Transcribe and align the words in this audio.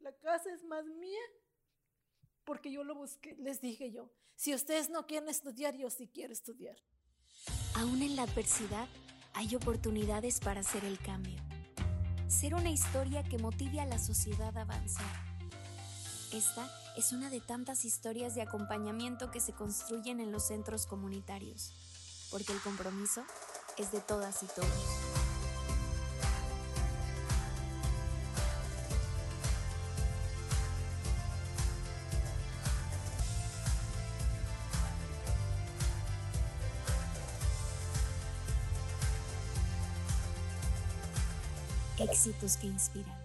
la 0.00 0.12
casa 0.18 0.52
es 0.52 0.64
más 0.64 0.84
mía 0.86 1.20
porque 2.44 2.72
yo 2.72 2.84
lo 2.84 2.94
busqué. 2.94 3.36
Les 3.38 3.60
dije 3.60 3.92
yo, 3.92 4.10
si 4.34 4.54
ustedes 4.54 4.90
no 4.90 5.06
quieren 5.06 5.28
estudiar, 5.28 5.76
yo 5.76 5.90
sí 5.90 6.08
quiero 6.12 6.32
estudiar. 6.32 6.76
Aún 7.76 8.02
en 8.02 8.16
la 8.16 8.22
adversidad 8.22 8.88
hay 9.34 9.54
oportunidades 9.54 10.40
para 10.40 10.60
hacer 10.60 10.84
el 10.84 10.98
cambio. 10.98 11.38
Ser 12.28 12.54
una 12.54 12.70
historia 12.70 13.22
que 13.22 13.38
motive 13.38 13.80
a 13.80 13.86
la 13.86 13.98
sociedad 13.98 14.56
a 14.56 14.62
avanzar. 14.62 15.30
Esta 16.32 16.70
es 16.96 17.12
una 17.12 17.28
de 17.28 17.40
tantas 17.40 17.84
historias 17.84 18.34
de 18.34 18.42
acompañamiento 18.42 19.30
que 19.30 19.40
se 19.40 19.52
construyen 19.52 20.20
en 20.20 20.30
los 20.30 20.46
centros 20.46 20.86
comunitarios, 20.86 22.28
porque 22.30 22.52
el 22.52 22.60
compromiso 22.60 23.24
es 23.76 23.90
de 23.90 24.00
todas 24.00 24.42
y 24.42 24.46
todos. 24.46 24.99
Éxitos 42.20 42.58
que 42.58 42.66
inspiran. 42.66 43.18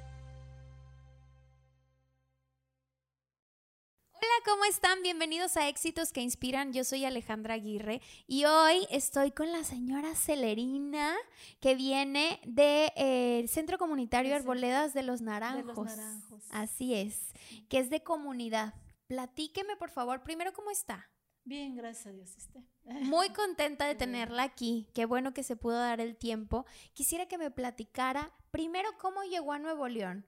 Hola, 4.14 4.24
¿cómo 4.46 4.64
están? 4.64 5.02
Bienvenidos 5.02 5.58
a 5.58 5.68
Éxitos 5.68 6.14
que 6.14 6.22
Inspiran. 6.22 6.72
Yo 6.72 6.86
soy 6.86 7.04
Alejandra 7.04 7.56
Aguirre 7.56 8.02
y 8.26 8.46
hoy 8.46 8.88
estoy 8.90 9.32
con 9.32 9.52
la 9.52 9.66
señora 9.66 10.16
Celerina 10.16 11.14
que 11.60 11.76
viene 11.76 12.40
del 12.46 12.94
de, 12.96 13.46
Centro 13.50 13.78
Comunitario 13.78 14.34
Arboledas 14.34 14.94
de 14.94 15.04
los 15.04 15.20
Naranjos. 15.20 15.66
De 15.68 15.74
los 15.74 15.98
Naranjos. 15.98 16.44
Así 16.52 16.96
es, 16.96 17.34
que 17.68 17.80
es 17.80 17.90
de 17.90 18.02
comunidad. 18.02 18.76
Platíqueme, 19.08 19.76
por 19.76 19.90
favor, 19.90 20.24
primero, 20.24 20.54
¿cómo 20.54 20.72
está? 20.72 21.10
Bien, 21.46 21.76
gracias 21.76 22.08
a 22.08 22.12
Dios. 22.12 22.36
Usted. 22.38 22.60
Muy 23.04 23.30
contenta 23.30 23.86
de 23.88 23.96
tenerla 23.96 24.44
aquí. 24.44 24.88
Qué 24.94 25.06
bueno 25.06 25.34
que 25.34 25.44
se 25.44 25.56
pudo 25.56 25.78
dar 25.78 26.02
el 26.02 26.18
tiempo. 26.18 26.66
Quisiera 26.94 27.28
que 27.28 27.38
me 27.38 27.52
platicara 27.52 28.34
primero 28.52 28.90
cómo 29.00 29.24
llegó 29.24 29.54
a 29.54 29.60
Nuevo 29.60 29.88
León. 29.88 30.26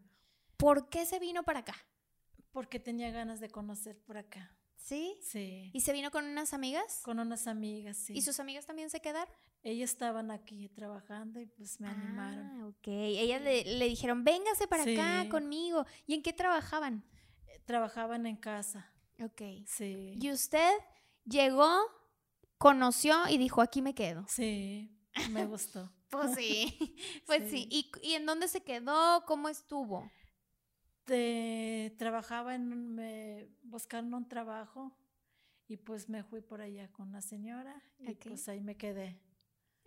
¿Por 0.58 0.90
qué 0.90 1.06
se 1.06 1.20
vino 1.20 1.44
para 1.44 1.60
acá? 1.60 1.76
Porque 2.52 2.80
tenía 2.80 3.12
ganas 3.12 3.40
de 3.40 3.50
conocer 3.50 3.98
por 4.00 4.18
acá. 4.18 4.56
¿Sí? 4.76 5.18
Sí. 5.22 5.70
¿Y 5.74 5.82
se 5.82 5.92
vino 5.92 6.12
con 6.12 6.24
unas 6.26 6.54
amigas? 6.54 7.02
Con 7.04 7.20
unas 7.20 7.48
amigas, 7.48 7.98
sí. 7.98 8.14
¿Y 8.16 8.22
sus 8.22 8.40
amigas 8.40 8.66
también 8.66 8.90
se 8.90 9.02
quedaron? 9.02 9.34
Ellas 9.64 9.90
estaban 9.92 10.32
aquí 10.32 10.70
trabajando 10.70 11.40
y 11.42 11.46
pues 11.48 11.80
me 11.82 11.90
animaron. 11.90 12.46
Ah, 12.46 12.68
ok. 12.68 12.88
Ellas 12.88 13.42
le, 13.42 13.66
le, 13.66 13.86
dijeron, 13.90 14.24
véngase 14.24 14.68
para 14.68 14.84
Sí. 14.84 14.94
acá 14.98 15.28
conmigo. 15.30 15.86
¿Y 16.06 16.14
en 16.14 16.22
qué 16.24 16.32
trabajaban? 16.32 17.04
Eh, 17.48 17.60
Trabajaban 17.66 18.26
en 18.28 18.38
casa. 18.38 18.94
Ok. 19.20 19.42
Sí. 19.66 20.14
¿Y 20.22 20.32
usted 20.32 20.72
llegó, 21.30 21.70
conoció 22.58 23.28
y 23.30 23.38
dijo, 23.38 23.62
aquí 23.62 23.82
me 23.82 23.94
quedo? 23.94 24.26
Sí, 24.28 24.90
me 25.32 25.46
gustó. 25.46 25.92
Pues 26.10 26.36
sí, 26.36 26.96
pues 27.26 27.50
sí. 27.50 27.68
Sí. 27.70 27.92
¿Y, 28.02 28.12
¿Y 28.12 28.14
en 28.14 28.26
dónde 28.26 28.48
se 28.48 28.64
quedó? 28.64 29.26
¿Cómo 29.26 29.50
estuvo? 29.50 30.10
Trabajaba 31.98 32.56
en 32.56 32.72
un, 32.72 32.96
me 32.96 33.48
buscaron 33.64 34.14
un 34.14 34.28
trabajo 34.28 34.96
y 35.68 35.78
pues 35.78 36.10
me 36.10 36.24
fui 36.24 36.42
por 36.42 36.62
allá 36.62 36.92
con 36.92 37.12
la 37.12 37.22
señora 37.22 37.82
y 38.00 38.14
pues 38.16 38.48
ahí 38.50 38.62
me 38.62 38.78
quedé. 38.78 39.20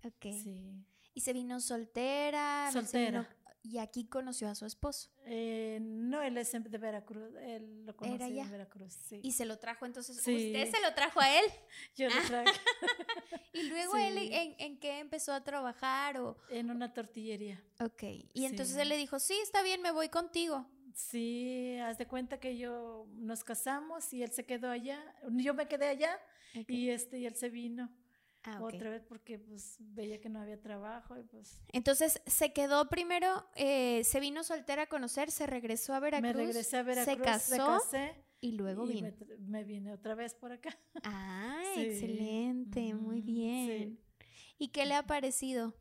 Ok. 0.05 0.27
Sí. 0.43 0.85
¿Y 1.15 1.21
se 1.21 1.33
vino 1.33 1.61
soltera? 1.61 2.69
se 2.73 2.81
Soltera. 2.81 3.21
vino- 3.23 3.40
y 3.63 3.79
aquí 3.79 4.07
conoció 4.07 4.49
a 4.49 4.55
su 4.55 4.65
esposo. 4.65 5.11
Eh, 5.27 5.79
no, 5.83 6.23
él 6.23 6.39
es 6.39 6.53
de 6.53 6.79
Veracruz, 6.79 7.35
él 7.43 7.85
lo 7.85 7.95
conocí 7.97 8.23
allá. 8.23 8.43
en 8.43 8.51
Veracruz, 8.51 8.93
sí. 8.93 9.21
Y 9.23 9.33
se 9.33 9.45
lo 9.45 9.59
trajo 9.59 9.87
entonces. 9.87 10.17
Sí. 10.23 10.47
Usted 10.47 10.71
se 10.71 10.81
lo 10.81 10.95
trajo 10.95 11.21
a 11.21 11.39
él. 11.39 11.45
Yo 11.97 12.09
lo 12.09 12.23
traje 12.27 12.51
Y 13.53 13.65
luego 13.65 13.97
él 13.97 14.17
en, 14.19 14.55
en 14.59 14.79
qué 14.79 15.01
empezó 15.01 15.33
a 15.33 15.43
trabajar 15.43 16.19
o. 16.19 16.39
en 16.49 16.71
una 16.71 16.95
tortillería. 16.95 17.63
Ok. 17.81 18.03
Y 18.33 18.45
entonces 18.45 18.77
él 18.77 18.89
le 18.89 18.97
dijo, 18.97 19.19
sí, 19.19 19.35
está 19.43 19.63
bien, 19.63 19.83
me 19.83 19.91
voy 19.91 20.09
contigo. 20.09 20.67
Sí, 20.95 21.77
haz 21.79 21.99
de 21.99 22.07
cuenta 22.07 22.41
que 22.41 22.57
yo 22.57 23.07
nos 23.13 23.45
casamos 23.45 24.13
y 24.13 24.23
él 24.23 24.33
se 24.33 24.45
quedó 24.45 24.71
allá, 24.71 25.03
yo 25.31 25.55
me 25.55 25.69
quedé 25.69 25.87
allá 25.87 26.19
y 26.67 26.91
este 26.91 27.19
y 27.19 27.27
él 27.27 27.37
se 27.37 27.49
vino 27.49 27.89
Ah, 28.43 28.59
otra 28.63 28.89
vez 28.89 29.03
porque 29.07 29.39
pues 29.39 29.77
veía 29.81 30.19
que 30.21 30.31
no 30.31 30.41
había 30.41 30.59
trabajo 30.61 31.19
y 31.19 31.23
pues 31.25 31.61
Entonces 31.73 32.23
se 32.27 32.53
quedó 32.55 32.89
primero, 32.89 33.47
eh, 33.55 34.03
se 34.05 34.19
vino 34.21 34.43
soltera 34.45 34.83
a 34.85 34.87
conocer, 34.89 35.31
se 35.31 35.47
regresó 35.47 35.93
a 35.93 36.01
Veracruz. 36.01 36.35
me 36.37 36.47
regresé 36.47 36.79
a 36.79 36.83
Veracruz, 36.83 37.15
Se 37.17 37.23
casó 37.23 37.67
casé 37.67 38.15
y 38.41 38.53
luego 38.53 38.89
y 38.91 38.95
vino. 38.95 39.09
me, 39.29 39.37
me 39.39 39.65
vine 39.65 39.93
otra 39.93 40.15
vez 40.15 40.35
por 40.35 40.53
acá. 40.53 40.79
Ah, 41.03 41.63
Sí. 41.75 41.81
excelente, 41.83 42.95
muy 42.95 43.21
bien. 43.21 43.99
sí. 43.99 44.25
¿Y 44.59 44.69
qué 44.69 44.87
le 44.87 44.95
ha 44.95 45.07
parecido? 45.07 45.75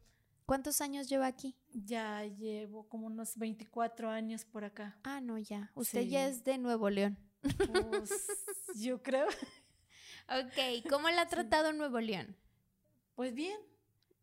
¿Cuántos 0.46 0.82
años 0.82 1.08
lleva 1.08 1.28
aquí? 1.28 1.56
Ya 1.74 2.26
llevo 2.26 2.90
como 2.90 3.08
unos 3.08 3.38
24 3.38 4.10
años 4.10 4.46
por 4.46 4.64
acá. 4.66 5.00
Ah, 5.04 5.22
no, 5.22 5.38
ya. 5.38 5.72
Usted 5.76 6.02
ya 6.08 6.28
es 6.28 6.44
de 6.44 6.58
Nuevo 6.58 6.90
León. 6.90 7.18
Pues 7.42 8.12
yo 8.76 9.02
creo, 9.04 9.28
Ok, 10.30 10.86
¿cómo 10.90 11.10
la 11.10 11.22
ha 11.22 11.28
tratado 11.28 11.72
Nuevo 11.74 12.00
León? 12.00 12.36
Pues 13.20 13.34
bien, 13.34 13.60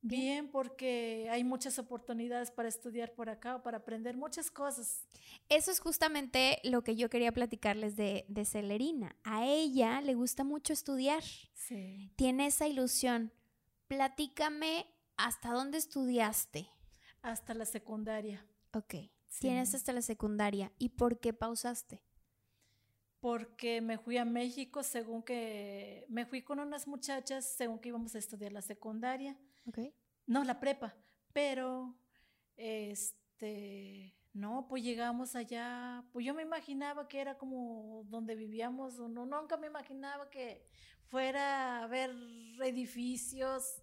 bien 0.01 0.51
porque 0.51 1.29
hay 1.31 1.45
muchas 1.45 1.79
oportunidades 1.79 2.51
para 2.51 2.67
estudiar 2.67 3.13
por 3.13 3.29
acá 3.29 3.57
o 3.57 3.63
para 3.63 3.77
aprender 3.77 4.17
muchas 4.17 4.51
cosas. 4.51 5.05
Eso 5.51 5.71
es 5.71 5.81
justamente 5.81 6.61
lo 6.65 6.83
que 6.83 6.97
yo 6.97 7.11
quería 7.11 7.31
platicarles 7.31 7.95
de, 7.95 8.25
de 8.29 8.47
Celerina. 8.47 9.15
A 9.23 9.45
ella 9.45 10.01
le 10.01 10.15
gusta 10.15 10.45
mucho 10.45 10.73
estudiar, 10.73 11.23
Sí. 11.53 12.11
tiene 12.17 12.47
esa 12.47 12.67
ilusión. 12.67 13.35
Platícame 13.87 14.87
hasta 15.19 15.51
dónde 15.51 15.77
estudiaste. 15.77 16.67
Hasta 17.21 17.53
la 17.53 17.67
secundaria. 17.67 18.47
Ok, 18.73 18.95
tienes 19.41 19.75
hasta 19.75 19.93
la 19.93 20.01
secundaria. 20.01 20.73
¿Y 20.79 20.89
por 20.89 21.21
qué 21.21 21.35
pausaste? 21.35 22.01
Porque 23.21 23.81
me 23.81 23.99
fui 23.99 24.19
a 24.19 24.25
México 24.25 24.83
según 24.83 25.23
que 25.23 26.05
me 26.09 26.27
fui 26.27 26.43
con 26.43 26.61
unas 26.61 26.87
muchachas 26.87 27.45
según 27.57 27.79
que 27.79 27.89
íbamos 27.89 28.15
a 28.15 28.19
estudiar 28.19 28.53
la 28.53 28.63
secundaria, 28.63 29.37
no 30.27 30.45
la 30.45 30.61
prepa, 30.61 30.95
pero 31.33 31.97
este 32.57 34.15
no, 34.33 34.67
pues 34.69 34.83
llegamos 34.83 35.35
allá, 35.35 36.05
pues 36.13 36.27
yo 36.27 36.35
me 36.35 36.43
imaginaba 36.43 37.09
que 37.09 37.21
era 37.21 37.39
como 37.39 38.05
donde 38.09 38.35
vivíamos, 38.35 38.99
o 38.99 39.09
no, 39.09 39.25
nunca 39.25 39.57
me 39.57 39.67
imaginaba 39.67 40.29
que 40.29 40.63
fuera 41.09 41.83
a 41.83 41.87
ver 41.87 42.11
edificios 42.63 43.83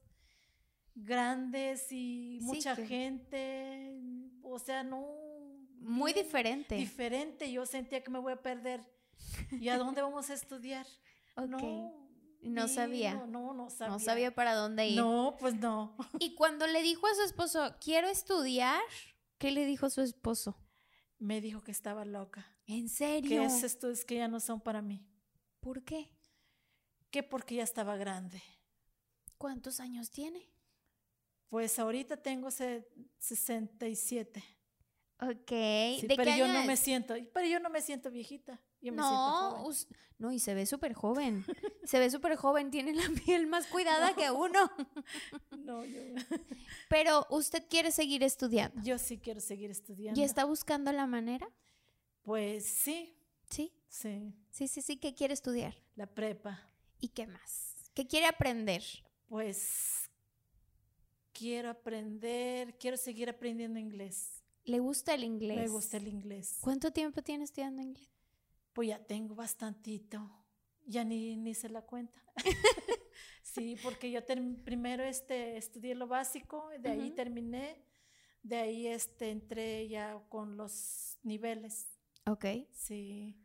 grandes 0.94 1.92
y 1.92 2.38
mucha 2.42 2.76
gente, 2.76 4.00
o 4.44 4.60
sea, 4.60 4.84
no 4.84 5.08
Muy 5.80 6.14
diferente. 6.14 6.76
diferente. 6.76 7.52
Yo 7.52 7.66
sentía 7.66 8.04
que 8.04 8.12
me 8.12 8.20
voy 8.20 8.34
a 8.34 8.42
perder. 8.42 8.82
¿Y 9.52 9.70
a 9.70 9.78
dónde 9.78 10.02
vamos 10.02 10.30
a 10.30 10.34
estudiar? 10.34 10.86
No, 11.48 11.94
No 12.42 12.68
sabía. 12.68 13.16
No, 13.16 13.26
no, 13.26 13.54
no 13.54 13.70
sabía. 13.70 13.92
No 13.94 14.00
sabía 14.00 14.36
para 14.36 14.54
dónde 14.54 14.88
ir. 14.90 14.98
No, 14.98 15.36
pues 15.40 15.56
no. 15.56 15.96
Y 16.20 16.36
cuando 16.36 16.68
le 16.68 16.82
dijo 16.84 17.08
a 17.08 17.16
su 17.16 17.22
esposo, 17.24 17.76
quiero 17.82 18.08
estudiar, 18.08 18.82
¿qué 19.40 19.52
le 19.52 19.66
dijo 19.66 19.90
su 19.90 20.02
esposo? 20.02 20.56
Me 21.20 21.40
dijo 21.42 21.64
que 21.64 21.72
estaba 21.72 22.04
loca. 22.06 22.46
¿En 22.68 22.84
Que 22.84 22.90
serio? 22.90 23.42
esos 23.44 23.64
estudios 23.64 24.06
que 24.06 24.16
ya 24.18 24.28
no 24.28 24.40
son 24.40 24.62
para 24.62 24.82
mí. 24.82 25.08
¿Por 25.62 25.84
qué? 25.84 26.12
Que 27.10 27.24
porque 27.24 27.56
ya 27.56 27.64
estaba 27.64 27.96
grande. 27.96 28.44
¿Cuántos 29.38 29.80
años 29.80 30.12
tiene? 30.12 30.52
Pues 31.50 31.80
ahorita 31.80 32.18
tengo 32.18 32.52
se- 32.52 32.88
67. 33.20 34.44
Ok. 35.22 35.50
Sí, 36.00 36.08
¿De 36.08 36.16
pero 36.16 36.24
qué 36.32 36.38
yo 36.38 36.46
año 36.46 36.54
no 36.54 36.64
me 36.66 36.76
siento, 36.78 37.14
pero 37.34 37.48
yo 37.48 37.60
no 37.60 37.70
me 37.70 37.82
siento 37.82 38.12
viejita. 38.12 38.60
Yo 38.84 38.92
me 38.92 38.98
No, 38.98 39.08
siento 39.08 39.58
joven. 39.58 39.66
us- 39.72 39.88
no, 40.20 40.32
y 40.32 40.40
se 40.40 40.54
ve 40.54 40.66
súper 40.66 40.94
joven. 40.94 41.44
se 41.86 41.98
ve 42.00 42.10
súper 42.12 42.36
joven, 42.36 42.70
tiene 42.70 42.94
la 42.94 43.04
piel 43.26 43.48
más 43.48 43.66
cuidada 43.68 44.14
que 44.16 44.30
uno. 44.30 44.70
No, 45.58 45.84
yo, 45.86 46.00
Pero 46.90 47.26
usted 47.30 47.66
quiere 47.70 47.92
seguir 47.92 48.24
estudiando. 48.24 48.80
yo 48.84 48.98
sí 49.00 49.18
quiero 49.18 49.40
seguir 49.40 49.72
estudiando. 49.72 50.20
¿Y 50.20 50.24
está 50.24 50.46
buscando 50.46 50.92
la 50.92 51.08
manera? 51.08 51.48
Pues 52.22 52.66
sí, 52.66 53.18
Sí, 53.50 53.72
sí, 53.88 54.34
sí, 54.50 54.68
sí, 54.68 54.82
sí, 54.82 54.98
que 54.98 55.14
quiere 55.14 55.34
estudiar. 55.34 55.76
la 55.96 56.08
prepa. 56.08 56.60
¿Y 57.00 57.10
qué 57.10 57.26
más? 57.28 57.76
¿Qué 57.94 58.06
quiere 58.08 58.26
aprender? 58.28 58.84
Pues 59.28 60.10
quiero 61.34 61.70
aprender, 61.70 62.78
quiero 62.78 62.98
seguir 62.98 63.30
aprendiendo 63.30 63.80
inglés. 63.80 64.44
¿Le 64.66 64.80
gusta 64.80 65.14
el 65.14 65.24
inglés? 65.24 65.58
Me 65.58 65.68
gusta 65.68 65.98
el 65.98 66.08
inglés. 66.08 66.58
¿Cuánto 66.62 66.92
tiempo 66.92 67.22
tiene 67.22 67.44
estudiando 67.44 67.82
inglés? 67.82 68.10
Pues 68.74 68.90
ya 68.90 69.00
tengo 69.04 69.36
bastantito. 69.36 70.30
Ya 70.86 71.04
ni, 71.04 71.36
ni 71.38 71.54
se 71.54 71.70
la 71.70 71.84
cuenta. 71.84 72.22
sí, 73.44 73.78
porque 73.84 74.12
yo 74.12 74.20
primero 74.66 75.04
este, 75.04 75.58
estudié 75.58 75.96
lo 75.96 76.08
básico, 76.08 76.70
de 76.80 76.90
ahí 76.90 77.12
terminé, 77.12 77.82
de 78.42 78.58
ahí 78.58 78.88
este, 78.88 79.32
entré 79.32 79.88
ya 79.88 80.20
con 80.30 80.58
los 80.58 81.18
niveles. 81.24 81.88
Ok. 82.26 82.46
Sí. 82.74 83.38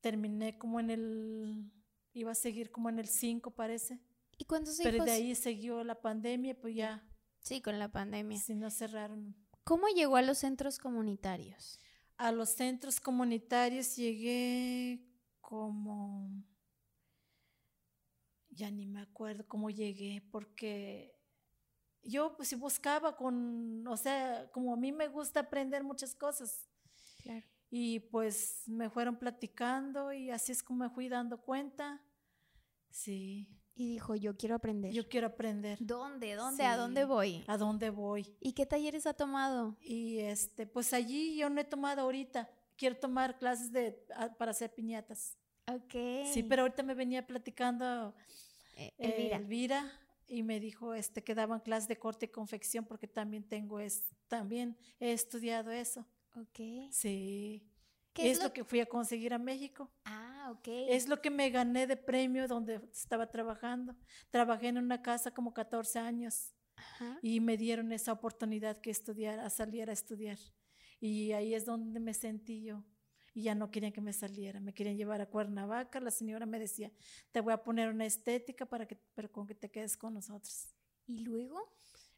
Terminé 0.00 0.58
como 0.58 0.80
en 0.80 0.90
el, 0.90 1.72
iba 2.12 2.32
a 2.32 2.34
seguir 2.34 2.70
como 2.70 2.88
en 2.88 2.98
el 2.98 3.08
5 3.08 3.52
parece. 3.52 4.00
¿Y 4.36 4.44
cuántos 4.44 4.78
Pero 4.82 4.96
hijos? 4.96 5.06
de 5.06 5.12
ahí 5.12 5.34
siguió 5.34 5.84
la 5.84 6.00
pandemia, 6.00 6.58
pues 6.58 6.74
ya, 6.74 7.06
Sí, 7.40 7.60
con 7.60 7.78
la 7.78 7.90
pandemia. 7.90 8.38
si 8.38 8.54
no 8.54 8.70
cerraron. 8.70 9.36
¿Cómo 9.64 9.88
llegó 9.88 10.16
a 10.16 10.22
los 10.22 10.38
centros 10.38 10.78
comunitarios? 10.78 11.78
A 12.20 12.32
los 12.32 12.50
centros 12.50 13.00
comunitarios 13.00 13.96
llegué 13.96 15.00
como, 15.40 16.28
ya 18.50 18.70
ni 18.70 18.84
me 18.84 19.00
acuerdo 19.00 19.48
cómo 19.48 19.70
llegué, 19.70 20.22
porque 20.30 21.18
yo 22.02 22.36
pues 22.36 22.50
sí 22.50 22.56
buscaba 22.56 23.16
con, 23.16 23.86
o 23.86 23.96
sea, 23.96 24.50
como 24.52 24.74
a 24.74 24.76
mí 24.76 24.92
me 24.92 25.08
gusta 25.08 25.40
aprender 25.40 25.82
muchas 25.82 26.14
cosas. 26.14 26.68
Claro. 27.22 27.46
Y 27.70 28.00
pues 28.00 28.64
me 28.66 28.90
fueron 28.90 29.16
platicando 29.16 30.12
y 30.12 30.30
así 30.30 30.52
es 30.52 30.62
como 30.62 30.84
me 30.84 30.90
fui 30.90 31.08
dando 31.08 31.40
cuenta. 31.40 32.04
Sí, 32.90 33.48
Y 33.80 33.86
dijo, 33.92 34.14
yo 34.14 34.36
quiero 34.36 34.56
aprender. 34.56 34.92
yo 34.92 35.08
quiero 35.08 35.28
aprender. 35.28 35.78
¿Dónde? 35.80 36.34
¿Dónde? 36.34 36.64
¿A 36.66 36.76
dónde 36.76 37.00
Sí. 37.00 37.06
voy? 37.06 37.44
¿A 37.46 37.56
dónde 37.56 37.88
voy? 37.88 38.36
¿Y 38.38 38.52
qué 38.52 38.66
talleres 38.66 39.06
ha 39.06 39.14
tomado? 39.14 39.74
Y 39.80 40.18
este, 40.18 40.66
pues 40.66 40.92
allí 40.92 41.34
yo 41.38 41.48
no 41.48 41.58
he 41.62 41.64
tomado 41.64 42.02
ahorita. 42.02 42.50
Quiero 42.76 42.96
tomar 42.98 43.38
clases 43.38 43.72
de, 43.72 44.04
a- 44.14 44.28
para 44.34 44.50
hacer 44.50 44.74
piñatas. 44.74 45.38
Ok. 45.66 45.94
Sí, 46.30 46.42
pero 46.42 46.62
ahorita 46.62 46.82
me 46.82 46.92
venía 46.94 47.26
platicando 47.26 48.14
Eh, 48.76 48.92
eh, 48.98 49.30
Elvira. 49.32 49.90
Y 50.26 50.42
me 50.42 50.60
dijo 50.60 50.92
este, 50.92 51.24
que 51.24 51.34
daban 51.34 51.60
clases 51.60 51.88
de 51.88 51.98
corte 51.98 52.26
y 52.26 52.28
confección 52.28 52.84
porque 52.84 53.08
también 53.08 53.44
tengo 53.44 53.80
es, 53.80 54.04
también 54.28 54.76
he 54.98 55.12
estudiado 55.12 55.70
eso. 55.70 56.06
Ok. 56.36 56.90
Sí. 56.90 57.66
¿Qué 58.12 58.30
es, 58.30 58.42
lo 58.42 58.52
que 58.52 58.62
fui 58.64 58.80
a 58.80 58.86
conseguir 58.86 59.32
a 59.32 59.38
México. 59.38 59.90
Ah, 60.04 60.29
ok. 60.50 60.68
Es 60.88 61.08
lo 61.08 61.20
que 61.20 61.30
me 61.30 61.50
gané 61.50 61.86
de 61.86 61.96
premio 61.96 62.46
donde 62.48 62.80
estaba 62.92 63.30
trabajando. 63.30 63.96
Trabajé 64.30 64.68
en 64.68 64.78
una 64.78 65.02
casa 65.02 65.30
como 65.30 65.52
14 65.52 65.98
años 65.98 66.54
Ajá. 66.76 67.18
y 67.22 67.40
me 67.40 67.56
dieron 67.56 67.92
esa 67.92 68.12
oportunidad 68.12 68.78
que 68.78 68.90
estudiara, 68.90 69.48
saliera 69.50 69.90
a 69.90 69.94
estudiar. 69.94 70.38
Y 71.00 71.32
ahí 71.32 71.54
es 71.54 71.64
donde 71.64 72.00
me 72.00 72.14
sentí 72.14 72.62
yo. 72.62 72.84
Y 73.32 73.42
ya 73.42 73.54
no 73.54 73.70
querían 73.70 73.92
que 73.92 74.00
me 74.00 74.12
saliera, 74.12 74.60
me 74.60 74.74
querían 74.74 74.96
llevar 74.96 75.20
a 75.20 75.26
Cuernavaca. 75.26 76.00
La 76.00 76.10
señora 76.10 76.46
me 76.46 76.58
decía, 76.58 76.92
te 77.30 77.40
voy 77.40 77.52
a 77.52 77.62
poner 77.62 77.88
una 77.88 78.04
estética 78.04 78.66
para 78.66 78.86
que, 78.86 78.96
pero 79.14 79.30
con 79.30 79.46
que 79.46 79.54
te 79.54 79.70
quedes 79.70 79.96
con 79.96 80.14
nosotros. 80.14 80.74
¿Y 81.06 81.20
luego? 81.20 81.72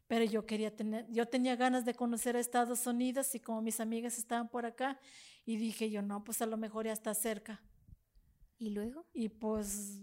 Pero 0.07 0.25
yo 0.25 0.45
quería 0.45 0.75
tener, 0.75 1.07
yo 1.09 1.27
tenía 1.27 1.55
ganas 1.55 1.85
de 1.85 1.93
conocer 1.93 2.35
a 2.35 2.39
Estados 2.39 2.85
Unidos 2.87 3.33
y 3.35 3.39
como 3.39 3.61
mis 3.61 3.79
amigas 3.79 4.17
estaban 4.17 4.49
por 4.49 4.65
acá 4.65 4.99
y 5.45 5.57
dije 5.57 5.89
yo, 5.89 6.01
no, 6.01 6.23
pues 6.23 6.41
a 6.41 6.45
lo 6.45 6.57
mejor 6.57 6.85
ya 6.85 6.93
está 6.93 7.13
cerca. 7.13 7.61
¿Y 8.63 8.69
luego? 8.69 9.05
Y 9.13 9.27
pues 9.27 9.99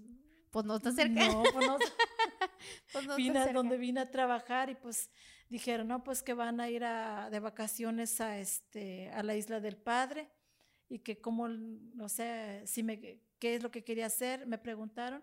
Pues 0.51 0.67
no 0.67 0.77
está 0.77 0.93
cerca. 0.93 1.25
No, 1.25 1.43
pues 1.51 1.65
no, 1.67 1.79
Pues 2.93 3.05
no 3.07 3.17
vine 3.17 3.39
está 3.39 3.51
a 3.51 3.55
donde 3.55 3.79
vine 3.79 4.01
a 4.01 4.11
trabajar 4.11 4.69
y 4.69 4.75
pues 4.75 5.09
dijeron, 5.49 5.89
no, 5.89 6.05
pues 6.05 6.23
que 6.23 6.35
van 6.35 6.61
a 6.61 6.69
ir 6.69 6.85
a- 6.85 7.31
de 7.31 7.41
vacaciones 7.41 8.21
a, 8.21 8.39
este, 8.39 9.09
a 9.13 9.23
la 9.23 9.35
isla 9.35 9.61
del 9.61 9.77
padre 9.79 10.29
y 10.91 10.99
que 10.99 11.21
como, 11.23 11.49
no 11.49 12.09
sé, 12.11 12.63
si 12.67 12.83
me, 12.83 13.01
qué 13.39 13.55
es 13.55 13.63
lo 13.63 13.71
que 13.71 13.83
quería 13.83 14.07
hacer, 14.07 14.47
me 14.47 14.59
preguntaron 14.59 15.23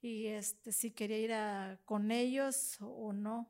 y 0.00 0.26
este, 0.26 0.72
si 0.72 0.90
quería 0.90 1.18
ir 1.18 1.32
a- 1.34 1.78
con 1.84 2.10
ellos 2.10 2.78
o 2.80 3.12
no. 3.12 3.48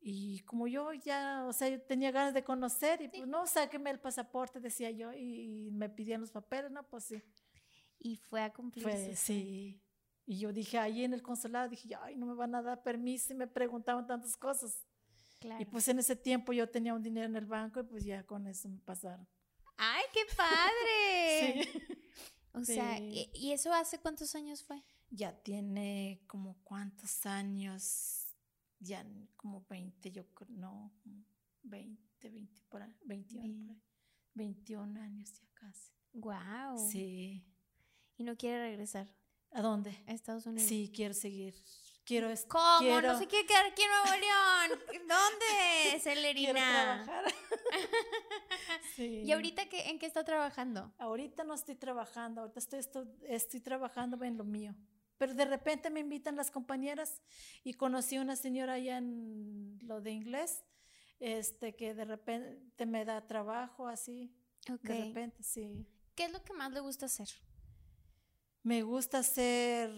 Y 0.00 0.40
como 0.40 0.66
yo 0.66 0.92
ya, 0.94 1.44
o 1.46 1.52
sea, 1.52 1.68
yo 1.68 1.80
tenía 1.82 2.10
ganas 2.10 2.32
de 2.34 2.42
conocer 2.42 3.02
y 3.02 3.08
pues 3.08 3.26
no, 3.26 3.46
sáqueme 3.46 3.90
el 3.90 4.00
pasaporte, 4.00 4.58
decía 4.58 4.90
yo, 4.90 5.12
y, 5.12 5.68
me 5.72 5.88
pidían 5.90 6.22
los 6.22 6.30
papeles, 6.30 6.70
no, 6.70 6.82
pues 6.88 7.04
sí. 7.04 7.22
Y 8.04 8.16
fue 8.16 8.42
a 8.42 8.52
cumplir 8.52 8.82
Fue, 8.82 9.14
su 9.14 9.24
sí. 9.26 9.80
Y 10.26 10.38
yo 10.38 10.52
dije, 10.52 10.78
ahí 10.78 11.04
en 11.04 11.14
el 11.14 11.22
consulado, 11.22 11.68
dije, 11.68 11.88
ay, 12.00 12.16
no 12.16 12.26
me 12.26 12.34
van 12.34 12.54
a 12.54 12.62
dar 12.62 12.82
permiso 12.82 13.32
y 13.32 13.36
me 13.36 13.46
preguntaban 13.46 14.06
tantas 14.06 14.36
cosas. 14.36 14.84
Claro. 15.38 15.60
Y 15.62 15.66
pues 15.66 15.86
en 15.88 15.98
ese 15.98 16.16
tiempo 16.16 16.52
yo 16.52 16.68
tenía 16.68 16.94
un 16.94 17.02
dinero 17.02 17.26
en 17.26 17.36
el 17.36 17.46
banco 17.46 17.80
y 17.80 17.84
pues 17.84 18.04
ya 18.04 18.24
con 18.24 18.46
eso 18.46 18.68
me 18.68 18.78
pasaron. 18.80 19.26
¡Ay, 19.76 20.02
qué 20.12 20.20
padre! 20.36 21.68
Sí. 22.52 22.58
O 22.60 22.64
sea, 22.64 22.98
Sí. 22.98 23.30
¿y, 23.32 23.48
y 23.48 23.52
eso 23.52 23.72
hace 23.72 23.98
cuántos 23.98 24.34
años 24.34 24.62
fue? 24.62 24.82
Ya 25.10 25.32
tiene 25.42 26.22
como 26.26 26.62
cuántos 26.64 27.24
años, 27.24 28.26
ya 28.78 29.06
como 29.36 29.64
20, 29.70 30.12
yo 30.12 30.26
creo, 30.34 30.50
no, 30.50 30.92
como 31.02 31.24
20, 31.62 32.28
20 32.30 32.60
por 32.68 32.82
ahí, 32.82 32.94
21 33.04 33.42
por 33.64 33.76
ahí, 33.76 33.82
21 34.34 35.00
años 35.00 35.32
ya 35.32 35.46
casi. 35.54 35.92
Wow. 36.12 36.90
Sí. 36.90 37.42
Y 38.22 38.24
no 38.24 38.36
quiere 38.36 38.60
regresar 38.60 39.08
¿A 39.50 39.62
dónde? 39.62 39.90
a 40.06 40.12
Estados 40.12 40.46
Unidos. 40.46 40.68
Sí, 40.68 40.92
quiero 40.94 41.12
seguir. 41.12 41.56
Quiero 42.04 42.28
¿Cómo? 42.46 42.78
quiero- 42.78 43.14
¿No 43.14 43.18
se 43.18 43.26
quiere 43.26 43.44
quedar 43.48 43.66
aquí 43.66 43.82
en 43.82 43.88
Nuevo 43.88 44.20
León? 44.20 44.80
¿Dónde, 45.08 45.98
Celerina? 46.00 47.04
sí. 48.94 49.22
¿Y 49.24 49.32
ahorita 49.32 49.68
qué, 49.68 49.88
en 49.90 49.98
qué 49.98 50.06
está 50.06 50.22
trabajando? 50.22 50.94
Ahorita 50.98 51.42
no 51.42 51.54
estoy 51.54 51.74
trabajando, 51.74 52.42
ahorita 52.42 52.78
estoy, 52.78 53.08
estoy 53.26 53.58
trabajando 53.60 54.22
en 54.24 54.36
lo 54.38 54.44
mío. 54.44 54.72
Pero 55.18 55.34
de 55.34 55.44
repente 55.44 55.90
me 55.90 55.98
invitan 55.98 56.36
las 56.36 56.52
compañeras 56.52 57.20
y 57.64 57.74
conocí 57.74 58.18
una 58.18 58.36
señora 58.36 58.74
allá 58.74 58.98
en 58.98 59.80
lo 59.82 60.00
de 60.00 60.12
inglés, 60.12 60.62
este, 61.18 61.74
que 61.74 61.92
de 61.92 62.04
repente 62.04 62.86
me 62.86 63.04
da 63.04 63.26
trabajo 63.26 63.88
así, 63.88 64.32
de 64.64 65.06
repente, 65.06 65.42
sí. 65.42 65.84
¿Qué 66.14 66.26
es 66.26 66.32
lo 66.32 66.44
que 66.44 66.52
más 66.52 66.70
le 66.70 66.78
gusta 66.78 67.06
hacer? 67.06 67.26
Me 68.62 68.82
gusta 68.82 69.18
hacer, 69.18 69.90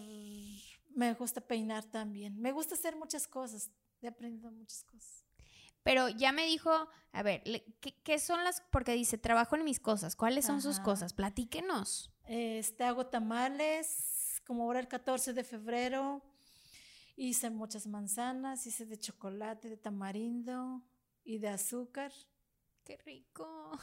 me 0.94 1.14
gusta 1.14 1.40
peinar 1.40 1.84
también, 1.84 2.40
me 2.40 2.52
gusta 2.52 2.75
hacer 2.75 2.96
muchas 2.96 3.28
cosas, 3.28 3.70
he 4.00 4.08
aprendido 4.08 4.50
muchas 4.50 4.84
cosas. 4.84 5.25
Pero 5.84 6.08
ya 6.08 6.32
me 6.32 6.46
dijo, 6.46 6.88
a 7.12 7.22
ver, 7.22 7.43
¿qué, 7.81 7.94
qué 8.02 8.19
son 8.19 8.43
las? 8.43 8.62
Porque 8.70 8.93
dice, 8.93 9.19
trabajo 9.19 9.55
en 9.55 9.64
mis 9.64 9.81
cosas. 9.81 10.16
¿Cuáles 10.16 10.46
son 10.46 10.62
sus 10.62 10.81
cosas? 10.81 11.12
Platíquenos. 11.12 12.11
Este, 12.26 12.84
hago 12.84 13.06
tamales, 13.06 14.40
como 14.46 14.62
ahora 14.62 14.81
el 14.81 14.88
14 14.88 15.34
de 15.34 15.44
febrero. 15.44 16.22
Hice 17.16 17.50
muchas 17.50 17.87
manzanas, 17.87 18.66
hice 18.66 18.87
de 18.87 18.99
chocolate, 18.99 19.69
de 19.69 19.76
tamarindo 19.76 20.82
y 21.22 21.37
de 21.37 21.49
azúcar. 21.49 22.12
Qué 22.82 22.96
rico. 22.96 23.78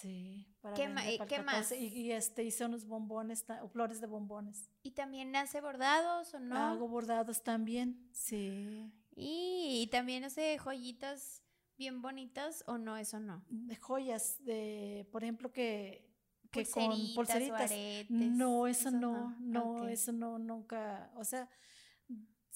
Sí, 0.00 0.46
para 0.60 0.74
¿Qué 0.74 0.88
ma- 0.88 1.02
para 1.18 1.26
qué 1.28 1.38
más? 1.42 1.68
14. 1.68 1.78
Y, 1.78 1.86
y, 1.88 2.12
este, 2.12 2.44
hice 2.44 2.64
unos 2.64 2.86
bombones, 2.86 3.44
o 3.62 3.68
flores 3.68 4.00
de 4.00 4.06
bombones. 4.06 4.68
¿Y 4.82 4.92
también 4.92 5.34
hace 5.36 5.60
bordados 5.60 6.32
o 6.34 6.40
no? 6.40 6.56
Hago 6.56 6.88
bordados 6.88 7.42
también, 7.42 8.08
sí. 8.12 8.92
Y, 9.14 9.82
y 9.82 9.86
también 9.88 10.24
hace 10.24 10.56
joyitas 10.58 11.42
bien 11.76 12.00
bonitas 12.02 12.62
o 12.66 12.78
no, 12.78 12.96
eso 12.96 13.20
no. 13.20 13.44
De 13.48 13.76
joyas, 13.76 14.42
de, 14.44 15.06
por 15.12 15.22
ejemplo, 15.22 15.52
que, 15.52 16.06
que 16.50 16.64
con 16.66 16.84
Pulseritas 16.86 17.10
o 17.10 17.14
pulseritas. 17.14 17.60
aretes. 17.60 18.08
No, 18.10 18.66
eso, 18.66 18.90
no, 18.90 19.36
no, 19.40 19.82
Ok. 19.82 19.88
eso 19.88 20.12
no, 20.12 20.38
nunca, 20.38 21.10
o 21.16 21.24
sea, 21.24 21.48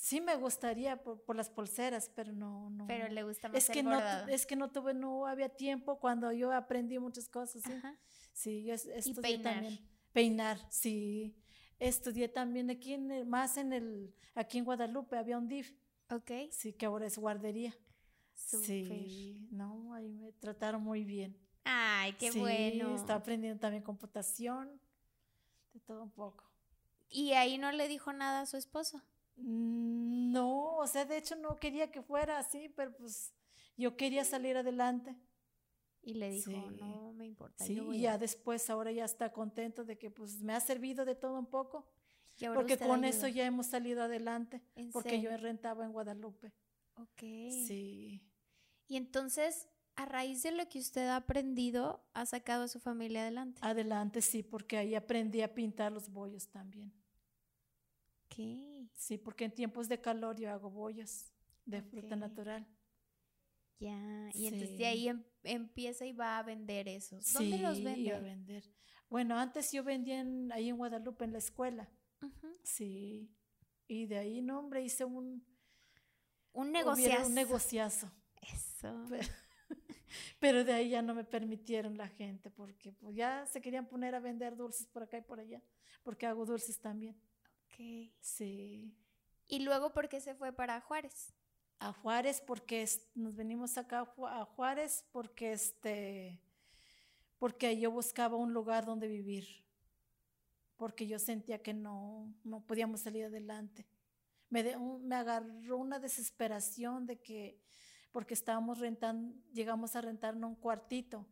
sí 0.05 0.21
me 0.21 0.37
gustaría 0.37 1.03
por, 1.03 1.23
por 1.23 1.35
las 1.35 1.49
pulseras, 1.49 2.11
pero 2.15 2.31
no, 2.33 2.69
no. 2.69 2.87
Pero 2.87 3.09
le 3.09 3.23
gusta 3.23 3.49
más 3.49 3.57
es 3.57 3.71
el 3.71 3.75
que 3.75 3.83
no, 3.83 3.99
es 4.29 4.45
que 4.45 4.55
no 4.57 4.71
tuve, 4.71 4.93
no 4.93 5.27
había 5.27 5.49
tiempo 5.49 5.99
cuando 5.99 6.31
yo 6.31 6.53
aprendí 6.53 6.99
muchas 6.99 7.27
cosas, 7.29 7.63
sí. 7.63 7.73
Ajá. 7.73 7.99
Sí, 8.35 8.65
yo 8.65 8.75
es- 8.75 8.85
estudié 8.87 9.23
peinar. 9.23 9.55
también. 9.55 9.89
Peinar, 10.13 10.59
sí. 10.71 11.35
Estudié 11.79 12.29
también 12.29 12.69
aquí 12.71 12.93
en 12.93 13.11
el- 13.11 13.25
más 13.27 13.57
en 13.57 13.73
el, 13.73 14.15
aquí 14.35 14.59
en 14.59 14.65
Guadalupe 14.67 15.17
había 15.17 15.39
un 15.39 15.49
DIF, 15.49 15.73
Ok. 16.11 16.31
sí, 16.51 16.75
que 16.75 16.85
ahora 16.87 17.07
es 17.07 17.17
guardería. 17.17 17.75
Sí, 18.35 19.49
no, 19.51 19.95
ahí 19.95 20.09
me 20.11 20.33
trataron 20.33 20.83
muy 20.83 21.05
bien. 21.05 21.39
Ay, 21.65 22.13
qué 22.19 22.31
Sí, 22.31 22.39
bueno. 22.41 22.95
Estaba 22.95 23.21
aprendiendo 23.21 23.59
también 23.59 23.83
computación, 23.83 24.79
de 25.73 25.81
todo 25.81 26.03
un 26.03 26.11
poco. 26.11 26.45
Y 27.09 27.33
ahí 27.33 27.57
no 27.57 27.73
le 27.73 27.89
dijo 27.89 28.13
nada 28.13 28.43
a 28.43 28.47
su 28.47 28.57
esposo. 28.59 29.01
No, 29.37 30.77
o 30.77 30.87
sea, 30.87 31.05
de 31.05 31.17
hecho 31.19 31.37
no 31.37 31.57
quería 31.57 31.91
que 31.91 32.03
fuera 32.03 32.39
así, 32.39 32.69
pero 32.71 32.95
pues 32.97 33.33
yo 33.77 33.97
quería 33.97 34.25
salir 34.25 34.57
adelante. 34.57 35.17
Y 36.03 36.15
le 36.15 36.31
dijo, 36.31 36.51
Sí. 36.51 36.77
no 36.79 37.13
me 37.15 37.25
importa. 37.27 37.65
Sí, 37.65 37.75
yo 37.77 37.87
voy 37.87 37.97
y 37.97 38.01
a-". 38.07 38.13
ya 38.13 38.19
después 38.19 38.69
ahora 38.69 38.93
ya 38.93 39.05
está 39.07 39.33
contento 39.33 39.85
de 39.85 39.97
que 39.97 40.11
pues 40.11 40.41
me 40.43 40.53
ha 40.53 40.61
servido 40.61 41.05
de 41.05 41.15
todo 41.15 41.39
un 41.39 41.47
poco, 41.47 41.89
Y 42.37 42.45
ahora 42.45 42.61
porque 42.61 42.77
con 42.79 43.05
eso 43.05 43.27
ya 43.29 43.47
hemos 43.47 43.67
salido 43.69 44.03
adelante, 44.03 44.61
¿En 44.75 44.91
porque 44.91 45.21
yo 45.21 45.35
rentaba 45.37 45.85
en 45.85 45.93
Guadalupe. 45.93 46.53
Ok. 46.97 47.21
Sí. 47.67 48.21
Y 48.87 48.97
entonces, 48.97 49.69
a 49.97 50.05
raíz 50.05 50.43
de 50.43 50.51
lo 50.53 50.69
que 50.69 50.79
usted 50.79 51.07
ha 51.09 51.17
aprendido, 51.17 52.05
ha 52.13 52.27
sacado 52.27 52.65
a 52.65 52.69
su 52.69 52.81
familia 52.81 53.23
adelante. 53.23 53.61
Adelante, 53.63 54.21
sí, 54.21 54.43
porque 54.43 54.77
ahí 54.77 54.95
aprendí 54.95 55.41
a 55.41 55.55
pintar 55.55 55.91
los 55.93 56.11
bollos 56.11 56.49
también. 56.51 56.93
Ok. 58.39 58.91
Sí, 58.95 59.19
porque 59.19 59.45
en 59.45 59.53
tiempos 59.55 59.89
de 59.89 60.01
calor 60.01 60.37
yo 60.39 60.51
hago 60.51 60.71
bollos 60.71 61.33
de 61.65 61.83
fruta 61.83 62.17
natural. 62.17 62.67
Ya. 63.79 64.31
Y 64.35 64.47
entonces 64.47 64.79
de 64.79 64.87
ahí 64.87 65.09
em- 65.09 65.25
empieza 65.43 66.07
y 66.07 66.13
va 66.13 66.39
a 66.39 66.43
vender 66.43 66.89
esos. 66.89 67.33
¿Dónde 67.33 67.59
los 67.59 67.83
vende? 67.83 68.01
iba 68.01 68.17
a 68.17 68.21
vender. 68.21 68.65
Bueno, 69.11 69.39
antes 69.39 69.71
yo 69.73 69.83
vendía 69.85 70.21
en- 70.21 70.51
ahí 70.53 70.69
en 70.69 70.77
Guadalupe 70.77 71.25
en 71.25 71.33
la 71.33 71.39
escuela. 71.39 71.91
Sí. 72.63 73.31
Y 73.87 74.07
de 74.07 74.19
ahí, 74.19 74.41
no, 74.41 74.59
hombre, 74.61 74.83
hice 74.83 75.05
un, 75.05 75.45
Un 76.53 76.73
negociazo. 76.73 77.27
un 77.27 77.35
negociazo. 77.35 78.11
Eso. 78.41 79.05
Pero, 79.11 79.29
pero 80.39 80.65
de 80.65 80.73
ahí 80.73 80.91
ya 80.91 81.03
no 81.03 81.15
me 81.15 81.25
permitieron 81.25 81.97
la 81.97 82.07
gente 82.09 82.51
porque 82.51 82.93
pues, 82.93 83.17
ya 83.17 83.45
se 83.47 83.61
querían 83.61 83.87
poner 83.89 84.15
a 84.15 84.21
vender 84.21 84.55
dulces 84.57 84.87
por 84.87 85.03
acá 85.03 85.19
y 85.19 85.23
por 85.23 85.41
allá, 85.41 85.61
porque 86.05 86.27
hago 86.27 86.45
dulces 86.47 86.79
también. 86.79 87.17
Ok. 87.75 88.11
Sí. 88.21 88.97
Y 89.49 89.61
luego, 89.61 89.93
¿por 89.93 90.09
qué 90.09 90.21
se 90.21 90.35
fue 90.35 90.53
para 90.53 90.81
Juárez? 90.81 91.35
A 91.81 91.93
Juárez 91.93 92.41
porque 92.47 92.83
es- 92.83 93.09
nos 93.15 93.35
venimos 93.37 93.77
acá 93.77 94.01
a 94.01 94.07
Ju- 94.07 94.29
a 94.29 94.45
Juárez 94.45 95.05
porque 95.13 95.53
este 95.53 96.41
porque 97.39 97.79
yo 97.79 97.91
buscaba 97.91 98.37
un 98.37 98.55
lugar 98.55 98.87
donde 98.87 99.07
vivir. 99.09 99.47
Porque 100.77 101.07
yo 101.07 101.19
sentía 101.19 101.63
que 101.63 101.75
no 101.75 102.33
no 102.45 102.65
podíamos 102.67 103.01
salir 103.01 103.25
adelante. 103.25 103.87
Me, 104.51 104.63
de- 104.63 104.77
un- 104.77 105.07
me 105.07 105.17
agarró 105.17 105.77
una 105.79 105.99
desesperación 105.99 107.07
de 107.07 107.21
que 107.21 107.61
porque 108.13 108.35
estábamos 108.35 108.79
rentando, 108.79 109.35
llegamos 109.53 109.97
a 109.97 110.01
rentar 110.01 110.37
un 110.37 110.55
cuartito 110.55 111.27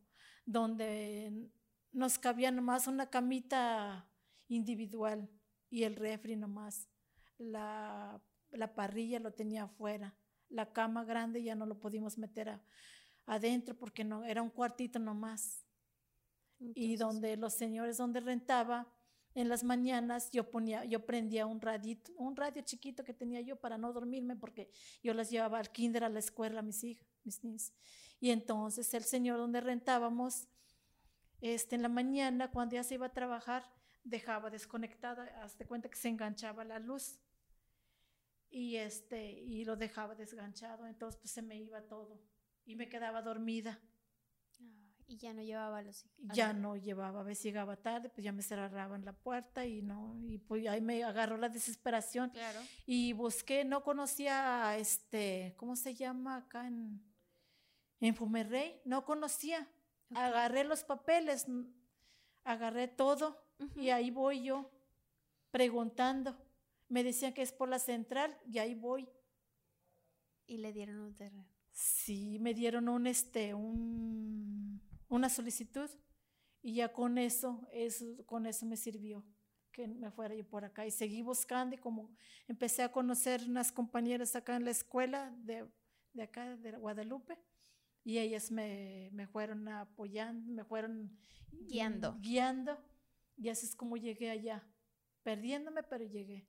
donde 0.44 1.48
nos 1.92 2.18
cabía 2.18 2.50
nomás 2.50 2.88
una 2.88 3.08
camita 3.08 4.08
individual 4.48 5.30
y 5.72 5.84
el 5.84 5.96
refri 5.96 6.36
nomás. 6.36 6.86
La, 7.38 8.20
la 8.50 8.74
parrilla 8.74 9.18
lo 9.18 9.32
tenía 9.32 9.64
afuera. 9.64 10.14
La 10.50 10.70
cama 10.72 11.02
grande 11.04 11.42
ya 11.42 11.54
no 11.54 11.64
lo 11.64 11.80
pudimos 11.80 12.18
meter 12.18 12.50
a- 12.50 12.62
adentro 13.26 13.74
porque 13.74 14.04
no 14.04 14.22
era 14.24 14.42
un 14.42 14.50
cuartito 14.50 14.98
nomás. 14.98 15.64
y 16.60 16.92
Entonces, 16.92 16.98
donde 16.98 17.36
los 17.38 17.54
señores 17.54 17.96
donde 17.96 18.20
rentaba 18.20 18.86
en 19.34 19.48
las 19.48 19.64
mañanas 19.64 20.30
yo 20.30 20.50
ponía 20.50 20.84
yo 20.84 21.06
prendía 21.06 21.46
un 21.46 21.58
radito 21.60 22.12
un 22.18 22.36
radio 22.36 22.60
chiquito 22.62 23.02
que 23.02 23.14
tenía 23.14 23.40
yo 23.40 23.56
para 23.56 23.78
no 23.78 23.90
dormirme 23.94 24.36
porque 24.36 24.70
yo 25.02 25.14
las 25.14 25.30
llevaba 25.30 25.58
al 25.58 25.70
kinder 25.72 26.04
a 26.04 26.10
la 26.10 26.18
escuela 26.18 26.58
a 26.60 26.62
mis 26.62 26.84
hijas 26.84 27.08
mis 27.24 27.42
niñas 27.42 27.72
y 28.20 28.30
entonces 28.30 28.92
el 28.92 29.04
señor 29.04 29.38
donde 29.38 29.62
rentábamos 29.62 30.48
este 31.40 31.76
en 31.76 31.82
la 31.82 31.88
mañana 31.88 32.50
cuando 32.50 32.74
ya 32.76 32.84
se 32.84 32.94
iba 32.96 33.06
a 33.06 33.12
trabajar 33.14 33.64
dejaba 34.04 34.50
desconectada 34.50 35.24
hasta 35.42 35.66
cuenta 35.66 35.88
que 35.88 35.96
se 35.96 36.08
enganchaba 36.08 36.64
la 36.64 36.78
luz 36.78 37.20
y 38.50 38.76
este 38.76 39.32
y 39.32 39.64
lo 39.64 39.76
dejaba 39.76 40.14
desganchado 40.14 40.86
entonces 40.86 41.18
pues 41.20 41.30
se 41.32 41.42
me 41.42 41.56
iba 41.56 41.80
todo 41.82 42.20
y 42.64 42.76
me 42.76 42.88
quedaba 42.88 43.22
dormida 43.22 43.80
ah, 44.60 44.92
y 45.06 45.16
ya 45.16 45.32
no 45.32 45.42
llevaba 45.42 45.82
los 45.82 46.04
hijos. 46.04 46.36
ya 46.36 46.52
no 46.52 46.76
llevaba, 46.76 47.20
a 47.20 47.22
veces 47.22 47.44
llegaba 47.44 47.76
tarde, 47.76 48.08
pues 48.08 48.24
ya 48.24 48.32
me 48.32 48.42
cerraban 48.42 49.04
la 49.04 49.12
puerta 49.12 49.66
y 49.66 49.82
no, 49.82 50.18
y 50.22 50.38
pues 50.38 50.66
ahí 50.68 50.80
me 50.80 51.02
agarró 51.04 51.36
la 51.36 51.48
desesperación 51.48 52.30
Claro. 52.30 52.60
y 52.86 53.12
busqué, 53.12 53.64
no 53.64 53.82
conocía 53.82 54.68
a 54.68 54.78
este, 54.78 55.54
¿cómo 55.56 55.76
se 55.76 55.94
llama 55.94 56.36
acá 56.36 56.66
en, 56.66 57.02
en 58.00 58.14
Fumerrey? 58.14 58.80
No 58.84 59.04
conocía. 59.04 59.68
Ok. 60.10 60.18
Agarré 60.18 60.64
los 60.64 60.84
papeles, 60.84 61.46
agarré 62.44 62.88
todo 62.88 63.41
y 63.76 63.90
ahí 63.90 64.10
voy 64.10 64.44
yo 64.44 64.70
preguntando. 65.50 66.36
Me 66.88 67.04
decían 67.04 67.32
que 67.32 67.42
es 67.42 67.52
por 67.52 67.68
la 67.68 67.78
central 67.78 68.36
y 68.46 68.58
ahí 68.58 68.74
voy. 68.74 69.08
Y 70.46 70.58
le 70.58 70.72
dieron 70.72 70.98
un 70.98 71.14
terreno. 71.14 71.46
Sí, 71.72 72.38
me 72.38 72.52
dieron 72.52 72.88
un 72.88 73.06
este 73.06 73.54
un 73.54 74.80
una 75.08 75.28
solicitud 75.28 75.90
y 76.62 76.74
ya 76.74 76.92
con 76.92 77.18
eso, 77.18 77.68
eso 77.72 78.04
con 78.24 78.46
eso 78.46 78.64
me 78.66 78.76
sirvió 78.76 79.24
que 79.72 79.86
me 79.88 80.10
fuera 80.10 80.34
yo 80.34 80.44
por 80.46 80.64
acá 80.64 80.86
y 80.86 80.90
seguí 80.90 81.22
buscando 81.22 81.74
y 81.74 81.78
como 81.78 82.10
empecé 82.46 82.82
a 82.82 82.92
conocer 82.92 83.42
unas 83.48 83.72
compañeras 83.72 84.36
acá 84.36 84.56
en 84.56 84.64
la 84.64 84.70
escuela 84.70 85.34
de, 85.44 85.66
de 86.12 86.22
acá 86.22 86.56
de 86.56 86.72
Guadalupe 86.72 87.38
y 88.04 88.18
ellas 88.18 88.50
me, 88.50 89.10
me 89.12 89.26
fueron 89.26 89.68
apoyando, 89.68 90.52
me 90.52 90.64
fueron 90.64 91.16
Guiando. 91.50 92.16
guiando 92.20 92.78
y 93.42 93.48
así 93.50 93.66
es 93.66 93.74
como 93.74 93.96
llegué 93.96 94.30
allá, 94.30 94.66
perdiéndome 95.22 95.82
pero 95.82 96.04
llegué. 96.04 96.46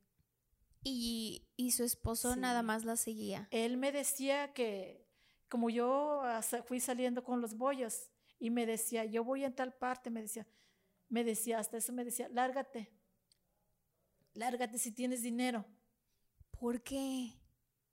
Y, 0.84 1.48
y 1.56 1.72
su 1.72 1.84
esposo 1.84 2.36
nada 2.36 2.62
más 2.62 2.84
la 2.84 2.98
seguía. 2.98 3.48
él 3.52 3.78
me 3.78 3.92
decía 3.92 4.54
que 4.54 5.08
como 5.48 5.70
yo 5.70 6.22
fui 6.66 6.80
saliendo 6.80 7.24
con 7.24 7.40
los 7.40 7.56
bollos 7.56 8.10
y 8.40 8.50
me 8.50 8.66
decía, 8.66 9.06
yo 9.06 9.24
voy 9.24 9.44
en 9.44 9.54
tal 9.56 9.74
parte, 9.74 10.10
me 10.10 10.22
decía, 10.22 10.48
me 11.10 11.24
decía, 11.24 11.60
hasta 11.60 11.78
eso 11.78 11.94
me 11.94 12.04
decía, 12.04 12.28
lárgate, 12.30 12.92
lárgate 14.34 14.78
si 14.78 14.92
tienes 14.92 15.22
dinero, 15.22 15.66
¿Por 16.60 16.82
qué? 16.82 17.34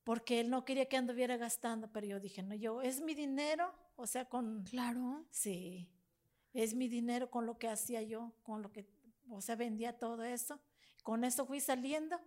porque 0.04 0.40
él 0.40 0.50
no 0.50 0.64
quería 0.64 0.88
que 0.88 0.96
anduviera 0.96 1.36
gastando, 1.36 1.92
pero 1.92 2.06
yo 2.06 2.18
dije, 2.20 2.42
no, 2.42 2.54
yo, 2.54 2.80
es 2.82 3.00
mi 3.00 3.14
dinero, 3.14 3.72
o 3.96 4.06
sea, 4.06 4.24
con, 4.28 4.64
Claro. 4.64 5.26
sí, 5.30 5.88
es 6.52 6.74
mi 6.74 6.88
dinero 6.88 7.30
con 7.30 7.46
lo 7.46 7.58
que 7.58 7.68
hacía 7.68 8.02
yo, 8.02 8.32
con 8.42 8.62
lo 8.62 8.72
que, 8.72 8.86
o 9.28 9.40
sea, 9.40 9.56
vendía 9.56 9.98
todo 9.98 10.24
eso, 10.24 10.60
con 11.02 11.24
eso 11.24 11.46
fui 11.46 11.60
saliendo 11.60 12.18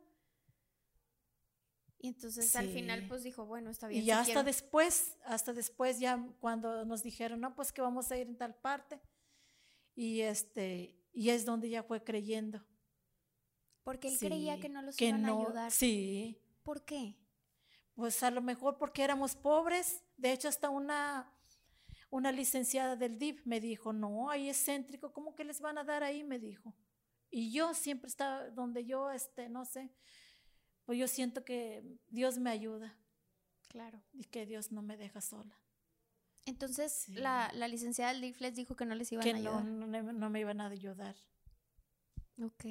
Y 1.99 2.09
entonces 2.09 2.53
al 2.57 2.67
final 2.67 3.05
pues 3.07 3.23
dijo, 3.23 3.45
bueno, 3.45 3.69
está 3.69 3.87
bien. 3.87 3.99
Y 3.99 4.03
si 4.03 4.07
ya 4.07 4.19
hasta 4.19 4.25
quiero- 4.25 4.43
después, 4.43 5.17
hasta 5.23 5.53
después 5.53 5.99
ya 5.99 6.21
cuando 6.41 6.83
nos 6.83 7.01
dijeron, 7.01 7.39
no, 7.39 7.55
pues 7.55 7.71
que 7.71 7.81
vamos 7.81 8.11
a 8.11 8.17
ir 8.17 8.27
en 8.27 8.37
tal 8.37 8.53
parte. 8.55 8.99
Y 9.95 10.19
este, 10.21 10.99
y 11.13 11.29
es 11.29 11.45
donde 11.45 11.69
ya 11.69 11.81
fue 11.83 12.03
creyendo. 12.03 12.61
Porque 13.83 14.09
él 14.09 14.17
creía 14.19 14.59
que 14.59 14.67
no 14.69 14.81
los 14.81 14.97
que 14.97 15.05
iban 15.09 15.21
no- 15.21 15.39
a 15.39 15.41
ayudar. 15.45 15.71
Sí, 15.71 16.37
¿Por 16.63 16.83
qué? 16.83 17.15
pues 17.95 18.21
a 18.23 18.31
lo 18.31 18.41
mejor 18.41 18.77
porque 18.77 19.03
éramos 19.03 19.35
pobres. 19.35 20.03
De 20.17 20.33
hecho, 20.33 20.47
hasta 20.49 20.69
una, 20.69 21.31
una 22.13 22.31
licenciada 22.31 22.95
del 22.95 23.17
DIF 23.17 23.43
me 23.45 23.59
dijo, 23.59 23.91
no, 23.91 24.29
ahí 24.29 24.47
es 24.49 24.63
céntrico, 24.65 25.11
¿cómo 25.13 25.33
que 25.35 25.43
les 25.43 25.59
van 25.61 25.77
a 25.79 25.83
dar 25.83 26.03
ahí? 26.03 26.23
Me 26.23 26.37
dijo. 26.39 26.75
Y 27.31 27.51
yo 27.51 27.73
siempre 27.73 28.07
estaba 28.07 28.49
donde 28.51 28.85
yo, 28.85 29.09
este, 29.09 29.49
no 29.49 29.65
sé, 29.65 29.89
pues 30.85 30.99
yo 30.99 31.07
siento 31.07 31.43
que 31.43 31.83
Dios 32.09 32.37
me 32.37 32.51
ayuda 32.51 32.95
Claro. 33.67 34.03
y 34.11 34.25
que 34.25 34.45
Dios 34.45 34.71
no 34.71 34.83
me 34.83 34.95
deja 34.95 35.21
sola. 35.21 35.59
Entonces 36.45 36.91
Sí. 36.91 37.13
la, 37.15 37.49
la 37.53 37.67
licenciada 37.67 38.11
del 38.11 38.21
DIF 38.21 38.41
les 38.41 38.53
dijo 38.55 38.75
que 38.75 38.85
no 38.85 38.93
les 38.93 39.11
iban 39.11 39.23
que 39.23 39.31
a 39.31 39.33
no, 39.33 39.39
ayudar. 39.39 39.65
no, 39.65 39.87
me- 39.87 40.13
no 40.13 40.29
me 40.29 40.39
iban 40.41 40.61
a 40.61 40.67
ayudar. 40.67 41.15
Ok. 42.41 42.65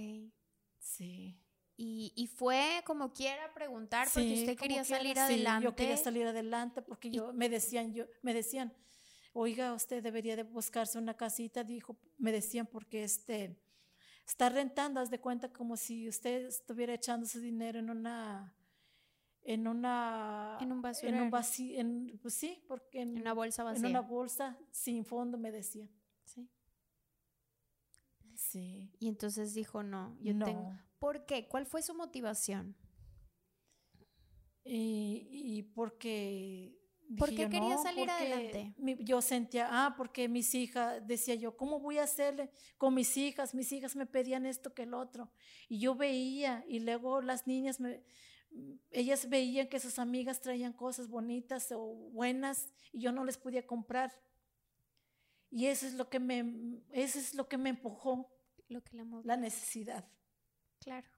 Sí. 0.79 1.39
Y, 1.77 2.13
y 2.15 2.27
fue 2.29 2.83
como 2.87 3.13
quiera 3.13 3.53
preguntar 3.55 4.07
porque 4.13 4.35
Sí, 4.37 4.41
usted 4.43 4.57
quería 4.57 4.83
quiera, 4.85 4.99
salir 4.99 5.15
sí, 5.17 5.21
adelante. 5.21 5.65
yo 5.65 5.75
quería 5.75 5.97
salir 5.97 6.27
adelante 6.27 6.83
porque 6.83 7.09
Y- 7.09 7.13
yo 7.13 7.33
me 7.33 7.49
decían, 7.49 7.93
yo 7.95 8.05
me 8.23 8.35
decían, 8.35 8.73
oiga, 9.33 9.73
usted 9.75 10.03
debería 10.03 10.37
de 10.37 10.43
buscarse 10.45 10.99
una 10.99 11.15
casita, 11.17 11.65
dijo, 11.65 11.97
me 12.19 12.33
decían 12.33 12.67
porque 12.67 13.05
este 13.05 13.59
está 14.27 14.49
rentando, 14.49 15.01
haz 15.01 15.11
de 15.11 15.21
cuenta 15.21 15.53
como 15.53 15.77
si 15.77 16.09
usted 16.09 16.47
estuviera 16.47 16.95
echando 16.95 17.27
su 17.27 17.41
dinero 17.41 17.79
en 17.79 17.91
una 17.91 18.57
en 19.45 19.67
una 19.67 20.59
En 20.61 20.71
un 20.73 20.79
en 20.79 20.83
basurero. 20.83 21.25
un 21.25 21.31
vacío, 21.31 21.81
en, 21.81 22.19
pues 22.23 22.35
sí, 22.35 22.65
porque 22.69 23.01
en, 23.03 23.17
En 23.17 23.23
una 23.23 23.33
bolsa 23.35 23.65
en 23.73 23.83
vacía. 23.83 23.89
una 23.89 24.01
bolsa 24.01 24.59
sin 24.71 25.05
fondo 25.05 25.37
me 25.39 25.51
decían. 25.51 25.91
Sí. 26.25 26.49
Sí. 28.35 28.91
Y 28.99 29.09
entonces 29.09 29.55
dijo, 29.55 29.83
no, 29.83 30.17
yo 30.21 30.35
no. 30.35 30.45
tengo... 30.45 30.79
¿Por 30.99 31.27
qué? 31.27 31.49
¿Cuál 31.49 31.67
fue 31.67 31.83
su 31.83 31.95
motivación? 31.95 32.77
Y, 34.65 35.29
y 35.31 35.63
porque... 35.63 36.79
¿Por 37.19 37.31
qué 37.31 37.43
yo, 37.43 37.49
quería 37.51 37.75
"No, 37.77 37.83
salir 37.83 38.09
adelante?" 38.11 38.75
mi- 38.79 38.97
yo 39.05 39.21
sentía, 39.23 39.69
ah, 39.71 39.95
porque 39.97 40.29
mis 40.29 40.55
hijas, 40.55 41.07
decía 41.07 41.35
yo, 41.35 41.57
¿cómo 41.57 41.81
voy 41.81 41.99
a 41.99 42.05
hacerle 42.05 42.51
con 42.79 42.95
mis 42.95 43.17
hijas? 43.17 43.55
Mis 43.55 43.71
hijas 43.73 43.97
me 43.97 44.07
pedían 44.07 44.47
esto 44.47 44.73
que 44.75 44.83
el 44.85 44.95
otro. 44.95 45.31
Y 45.69 45.79
yo 45.79 45.95
veía, 45.95 46.65
y 46.69 46.81
luego 46.81 47.21
las 47.21 47.47
niñas, 47.47 47.81
me, 47.81 48.03
ellas 48.91 49.29
veían 49.29 49.69
que 49.69 49.81
sus 49.81 49.99
amigas 49.99 50.41
traían 50.41 50.73
cosas 50.73 51.09
bonitas 51.09 51.73
o 51.73 51.81
buenas 52.13 52.71
y 52.93 53.01
yo 53.01 53.13
no 53.13 53.25
les 53.25 53.39
podía 53.39 53.67
comprar. 53.67 54.13
Y 55.51 55.67
eso 55.67 55.87
es 55.87 55.95
lo 55.95 56.09
que 56.09 56.19
me, 56.21 56.81
eso 56.93 57.19
es 57.19 57.35
lo 57.35 57.47
que 57.49 57.59
me 57.59 57.71
empujó, 57.71 58.31
Lo 58.69 58.83
que 58.83 58.97
la 59.25 59.37
necesidad. 59.37 60.09
Claro. 60.79 61.09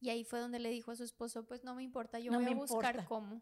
Y 0.00 0.10
ahí 0.10 0.24
fue 0.24 0.40
donde 0.40 0.58
le 0.58 0.68
dijo 0.70 0.90
a 0.90 0.96
su 0.96 1.04
esposo, 1.04 1.46
pues 1.46 1.64
no 1.64 1.74
me 1.74 1.82
importa, 1.82 2.18
yo 2.18 2.30
No 2.32 2.38
voy 2.38 2.44
me 2.46 2.50
a 2.52 2.54
buscar 2.56 2.96
importa. 2.96 3.06
cómo. 3.08 3.40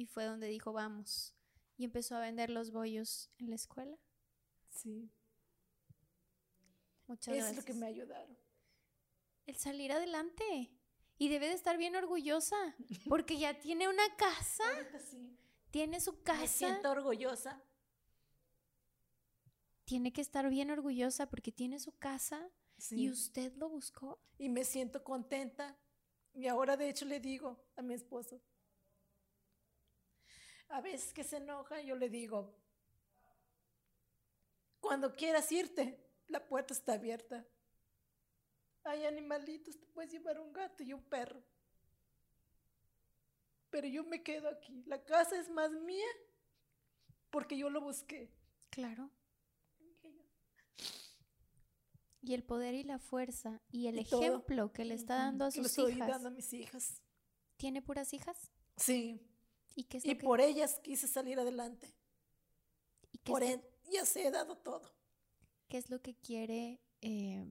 Y 0.00 0.06
fue 0.06 0.24
donde 0.24 0.46
dijo, 0.46 0.72
vamos. 0.72 1.34
Y 1.76 1.84
empezó 1.84 2.16
a 2.16 2.20
vender 2.20 2.48
los 2.48 2.70
bollos 2.70 3.28
en 3.36 3.50
la 3.50 3.56
escuela. 3.56 3.98
Sí. 4.70 5.10
Muchas 7.06 7.34
Eso 7.34 7.44
gracias. 7.44 7.50
es 7.50 7.56
lo 7.58 7.64
que 7.66 7.78
me 7.78 7.86
ayudaron. 7.86 8.38
El 9.44 9.56
salir 9.56 9.92
adelante. 9.92 10.70
Y 11.18 11.28
debe 11.28 11.48
de 11.48 11.52
estar 11.52 11.76
bien 11.76 11.96
orgullosa, 11.96 12.56
porque 13.10 13.38
ya 13.38 13.60
tiene 13.60 13.90
una 13.90 14.16
casa, 14.16 14.64
sí. 15.10 15.36
tiene 15.70 16.00
su 16.00 16.22
casa. 16.22 16.40
Me 16.40 16.48
siento 16.48 16.90
orgullosa. 16.92 17.62
Tiene 19.84 20.14
que 20.14 20.22
estar 20.22 20.48
bien 20.48 20.70
orgullosa 20.70 21.28
porque 21.28 21.52
tiene 21.52 21.78
su 21.78 21.92
casa 21.98 22.48
Sí. 22.78 23.02
y 23.02 23.10
usted 23.10 23.52
lo 23.56 23.68
buscó. 23.68 24.18
y 24.38 24.48
me 24.48 24.64
siento 24.64 25.04
contenta. 25.04 25.76
Y 26.32 26.46
ahora 26.46 26.78
de 26.78 26.88
hecho 26.88 27.04
le 27.04 27.20
digo 27.20 27.62
a 27.76 27.82
mi 27.82 27.92
esposo, 27.92 28.40
a 30.70 30.80
veces 30.80 31.12
que 31.12 31.24
se 31.24 31.36
enoja, 31.36 31.80
yo 31.82 31.96
le 31.96 32.08
digo, 32.08 32.54
cuando 34.80 35.14
quieras 35.14 35.50
irte, 35.52 35.98
la 36.28 36.44
puerta 36.46 36.72
está 36.72 36.94
abierta. 36.94 37.44
Hay 38.84 39.04
animalitos, 39.04 39.78
te 39.78 39.86
puedes 39.86 40.10
llevar 40.10 40.40
un 40.40 40.52
gato 40.52 40.82
y 40.82 40.92
un 40.92 41.02
perro. 41.02 41.42
Pero 43.70 43.86
yo 43.86 44.04
me 44.04 44.22
quedo 44.22 44.48
aquí. 44.48 44.82
La 44.86 45.04
casa 45.04 45.38
es 45.38 45.48
más 45.50 45.70
mía 45.70 46.08
porque 47.30 47.56
yo 47.56 47.68
lo 47.70 47.80
busqué. 47.80 48.32
Claro. 48.70 49.10
Y 52.22 52.34
el 52.34 52.42
poder 52.42 52.74
y 52.74 52.84
la 52.84 52.98
fuerza 52.98 53.60
y 53.70 53.86
el 53.86 53.98
Y 54.00 54.04
todo. 54.04 54.22
ejemplo 54.22 54.72
que 54.72 54.84
le 54.84 54.94
está 54.94 55.16
dando 55.16 55.44
a 55.46 55.50
sus 55.50 55.66
estoy 55.66 55.92
hijas. 55.92 56.08
dando 56.08 56.28
a 56.28 56.32
mis 56.32 56.52
hijas. 56.52 57.02
¿Tiene 57.56 57.82
puras 57.82 58.12
hijas? 58.12 58.50
Sí. 58.76 59.20
¿Y 59.74 59.84
qué 59.84 59.98
es 59.98 60.04
Y 60.04 60.14
lo 60.14 60.18
que, 60.18 60.24
por 60.24 60.40
ellas 60.40 60.78
quise 60.82 61.08
salir 61.08 61.38
adelante. 61.38 61.94
y 63.12 63.18
qué 63.18 63.32
Por 63.32 63.42
es, 63.42 63.60
se 64.04 64.26
he 64.26 64.30
dado 64.30 64.56
todo. 64.58 64.92
qué 65.68 65.78
es 65.78 65.90
lo 65.90 66.00
que 66.00 66.14
quiere 66.16 66.80
eh, 67.00 67.44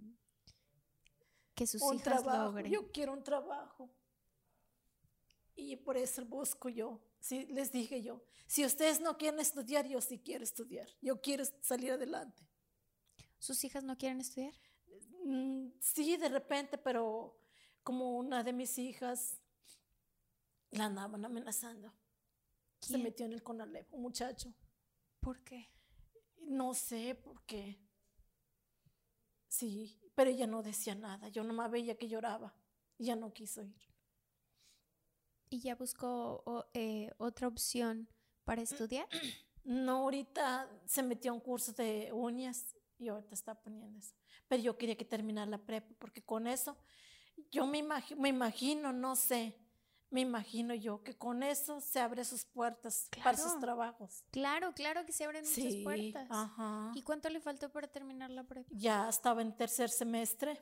que 1.56 1.68
sus 1.68 1.82
un 1.82 1.96
hijas 1.96 2.24
trabajo. 2.24 2.46
logren? 2.46 2.72
Yo 2.72 2.92
quiero 2.92 3.14
un 3.14 3.24
trabajo. 3.24 3.90
Y 5.56 5.76
por 5.78 5.98
eso 5.98 6.26
busco 6.26 6.70
yo. 6.70 7.02
Sí, 7.20 7.46
les 7.48 7.72
dije 7.72 8.02
yo, 8.02 8.24
si 8.48 8.66
ustedes 8.66 9.02
no 9.02 9.18
quieren 9.18 9.40
estudiar, 9.42 9.86
yo 9.88 10.00
sí 10.02 10.20
quiero 10.20 10.44
estudiar. 10.44 10.88
Yo 11.02 11.20
quiero 11.22 11.44
salir 11.62 11.92
adelante. 11.92 12.48
¿Sus 13.40 13.64
hijas 13.64 13.84
no 13.84 13.98
quieren 13.98 14.22
estudiar? 14.22 14.54
Mm, 15.26 15.70
sí, 15.80 16.18
de 16.18 16.30
repente, 16.30 16.78
pero 16.78 17.38
como 17.84 18.18
una 18.18 18.44
de 18.44 18.54
mis 18.54 18.78
hijas 18.78 19.40
la 20.72 20.86
andaban 20.86 21.26
amenazando. 21.26 21.94
Se 22.82 22.98
metió 22.98 23.26
en 23.26 23.34
el 23.34 23.44
Conalep, 23.44 23.94
un 23.94 24.02
muchacho. 24.02 24.54
¿Por 25.20 25.44
qué? 25.44 25.70
No 26.42 26.74
sé 26.74 27.16
por 27.16 27.44
qué. 27.46 27.80
Sí, 29.50 30.00
pero 30.16 30.30
ella 30.30 30.48
no 30.48 30.64
decía 30.64 30.96
nada. 30.96 31.28
Yo 31.30 31.44
nomás 31.44 31.70
veía 31.72 31.98
que 31.98 32.08
lloraba. 32.08 32.54
Ya 32.98 33.16
no 33.16 33.34
quiso 33.34 33.64
ir. 33.64 33.76
¿Y 35.50 35.60
ya 35.62 35.76
buscó 35.76 36.44
o- 36.46 36.66
eh, 36.74 37.12
otra 37.18 37.48
opción 37.48 38.08
para 38.44 38.62
estudiar? 38.62 39.08
No, 39.66 39.98
ahorita 39.98 40.68
se 40.86 41.04
metió 41.04 41.30
a 41.32 41.36
un 41.36 41.42
curso 41.42 41.74
de 41.74 42.10
uñas 42.12 42.76
y 42.98 43.10
ahorita 43.10 43.36
está 43.36 43.54
poniendo 43.54 44.00
eso. 44.00 44.16
Pero 44.48 44.64
yo 44.64 44.78
quería 44.78 44.96
que 44.98 45.06
terminara 45.06 45.52
la 45.52 45.60
prepa 45.60 45.94
porque 46.00 46.24
con 46.24 46.48
eso 46.48 46.76
yo 47.52 47.68
me, 47.68 47.84
me 48.18 48.30
imagino, 48.30 48.94
no 48.94 49.16
sé, 49.16 49.56
me 50.12 50.22
imagino 50.22 50.74
yo 50.74 51.04
que 51.04 51.16
con 51.16 51.44
eso 51.44 51.80
se 51.82 52.00
abre 52.00 52.26
sus 52.26 52.44
puertas 52.46 53.10
para 53.24 53.38
sus 53.38 53.60
trabajos. 53.60 54.24
Claro, 54.32 54.74
claro 54.74 55.06
que 55.06 55.12
se 55.14 55.24
abren 55.24 55.44
muchas 55.44 55.56
Sí, 55.56 55.84
puertas. 55.84 56.28
ajá. 56.32 56.92
¿Y 56.96 57.02
cuánto 57.04 57.30
le 57.30 57.40
faltó 57.40 57.72
para 57.72 57.88
terminar 57.88 58.30
la 58.32 58.44
prepa? 58.44 58.70
Ya 58.72 59.08
estaba 59.08 59.42
en 59.42 59.56
tercer 59.56 59.90
semestre, 59.90 60.54